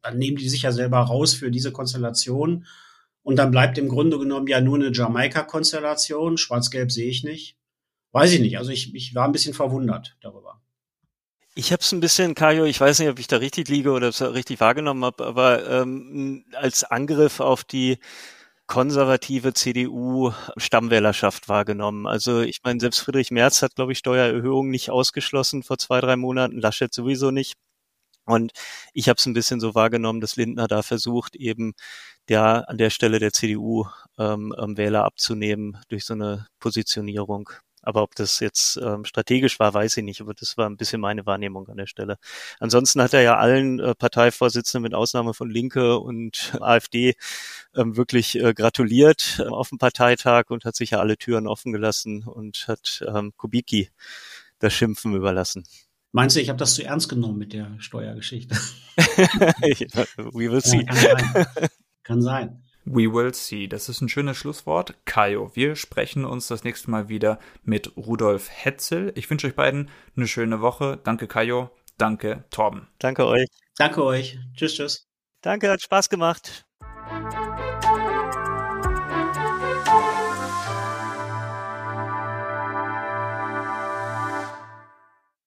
dann 0.00 0.18
nehmen 0.18 0.38
die 0.38 0.48
sich 0.48 0.62
ja 0.62 0.72
selber 0.72 0.98
raus 1.00 1.34
für 1.34 1.50
diese 1.50 1.72
Konstellation. 1.72 2.66
Und 3.22 3.36
dann 3.36 3.50
bleibt 3.50 3.78
im 3.78 3.88
Grunde 3.88 4.18
genommen 4.18 4.46
ja 4.46 4.60
nur 4.60 4.76
eine 4.76 4.90
Jamaika-Konstellation. 4.92 6.38
Schwarz-Gelb 6.38 6.90
sehe 6.90 7.10
ich 7.10 7.24
nicht. 7.24 7.56
Weiß 8.12 8.32
ich 8.32 8.40
nicht. 8.40 8.58
Also 8.58 8.70
ich, 8.70 8.94
ich 8.94 9.14
war 9.14 9.26
ein 9.26 9.32
bisschen 9.32 9.54
verwundert 9.54 10.16
darüber. 10.20 10.60
Ich 11.54 11.72
habe 11.72 11.82
es 11.82 11.92
ein 11.92 12.00
bisschen, 12.00 12.34
Kajo, 12.34 12.64
ich 12.64 12.80
weiß 12.80 12.98
nicht, 12.98 13.10
ob 13.10 13.18
ich 13.18 13.26
da 13.26 13.36
richtig 13.36 13.68
liege 13.68 13.90
oder 13.90 14.08
es 14.08 14.22
richtig 14.22 14.58
wahrgenommen 14.60 15.04
habe, 15.04 15.26
aber 15.26 15.68
ähm, 15.68 16.46
als 16.54 16.84
Angriff 16.84 17.40
auf 17.40 17.64
die 17.64 17.98
konservative 18.66 19.52
CDU-Stammwählerschaft 19.54 21.48
wahrgenommen. 21.48 22.06
Also 22.06 22.40
ich 22.40 22.60
meine, 22.64 22.80
selbst 22.80 23.00
Friedrich 23.00 23.30
Merz 23.30 23.62
hat, 23.62 23.74
glaube 23.74 23.92
ich, 23.92 23.98
Steuererhöhungen 23.98 24.70
nicht 24.70 24.90
ausgeschlossen 24.90 25.62
vor 25.62 25.78
zwei, 25.78 26.00
drei 26.00 26.16
Monaten, 26.16 26.60
Laschet 26.60 26.92
sowieso 26.92 27.30
nicht. 27.30 27.54
Und 28.24 28.52
ich 28.94 29.08
habe 29.08 29.16
es 29.18 29.26
ein 29.26 29.34
bisschen 29.34 29.60
so 29.60 29.74
wahrgenommen, 29.74 30.20
dass 30.20 30.36
Lindner 30.36 30.68
da 30.68 30.82
versucht, 30.82 31.34
eben 31.36 31.74
der 32.28 32.68
an 32.68 32.78
der 32.78 32.90
Stelle 32.90 33.18
der 33.18 33.32
CDU 33.32 33.86
ähm, 34.18 34.54
ähm, 34.58 34.76
Wähler 34.76 35.04
abzunehmen 35.04 35.78
durch 35.88 36.04
so 36.04 36.14
eine 36.14 36.46
Positionierung. 36.60 37.50
Aber 37.82 38.02
ob 38.02 38.14
das 38.14 38.40
jetzt 38.40 38.76
ähm, 38.76 39.04
strategisch 39.04 39.58
war, 39.58 39.74
weiß 39.74 39.96
ich 39.96 40.04
nicht. 40.04 40.20
Aber 40.20 40.34
das 40.34 40.56
war 40.56 40.68
ein 40.68 40.76
bisschen 40.76 41.00
meine 41.00 41.26
Wahrnehmung 41.26 41.68
an 41.68 41.76
der 41.76 41.86
Stelle. 41.86 42.16
Ansonsten 42.60 43.02
hat 43.02 43.12
er 43.12 43.22
ja 43.22 43.36
allen 43.36 43.80
äh, 43.80 43.94
Parteivorsitzenden 43.94 44.82
mit 44.82 44.94
Ausnahme 44.94 45.34
von 45.34 45.50
Linke 45.50 45.98
und 45.98 46.56
AfD 46.60 47.14
ähm, 47.74 47.96
wirklich 47.96 48.38
äh, 48.38 48.54
gratuliert 48.54 49.40
äh, 49.40 49.48
auf 49.48 49.68
dem 49.68 49.78
Parteitag 49.78 50.50
und 50.50 50.64
hat 50.64 50.76
sich 50.76 50.90
ja 50.90 51.00
alle 51.00 51.16
Türen 51.16 51.46
offen 51.46 51.72
gelassen 51.72 52.24
und 52.24 52.66
hat 52.68 53.04
ähm, 53.06 53.32
Kubicki 53.36 53.90
das 54.58 54.72
Schimpfen 54.72 55.14
überlassen. 55.14 55.64
Meinst 56.12 56.36
du, 56.36 56.40
ich 56.40 56.50
habe 56.50 56.58
das 56.58 56.74
zu 56.74 56.84
ernst 56.84 57.08
genommen 57.08 57.38
mit 57.38 57.52
der 57.52 57.74
Steuergeschichte? 57.78 58.54
We 58.96 60.50
will 60.50 60.60
see. 60.60 60.86
Ja, 60.86 61.14
kann 61.14 61.16
sein. 61.16 61.46
kann 62.02 62.22
sein. 62.22 62.62
We 62.84 63.12
will 63.12 63.32
see. 63.32 63.68
Das 63.68 63.88
ist 63.88 64.00
ein 64.00 64.08
schönes 64.08 64.36
Schlusswort. 64.36 64.94
Kajo, 65.04 65.50
wir 65.54 65.76
sprechen 65.76 66.24
uns 66.24 66.48
das 66.48 66.64
nächste 66.64 66.90
Mal 66.90 67.08
wieder 67.08 67.38
mit 67.62 67.96
Rudolf 67.96 68.48
Hetzel. 68.50 69.12
Ich 69.14 69.30
wünsche 69.30 69.46
euch 69.46 69.54
beiden 69.54 69.88
eine 70.16 70.26
schöne 70.26 70.60
Woche. 70.60 70.98
Danke, 71.04 71.28
Kajo. 71.28 71.70
Danke, 71.98 72.44
Torben. 72.50 72.88
Danke 72.98 73.26
euch. 73.26 73.46
Danke 73.76 74.04
euch. 74.04 74.38
Tschüss, 74.56 74.74
tschüss. 74.74 75.06
Danke, 75.42 75.70
hat 75.70 75.82
Spaß 75.82 76.08
gemacht. 76.08 76.66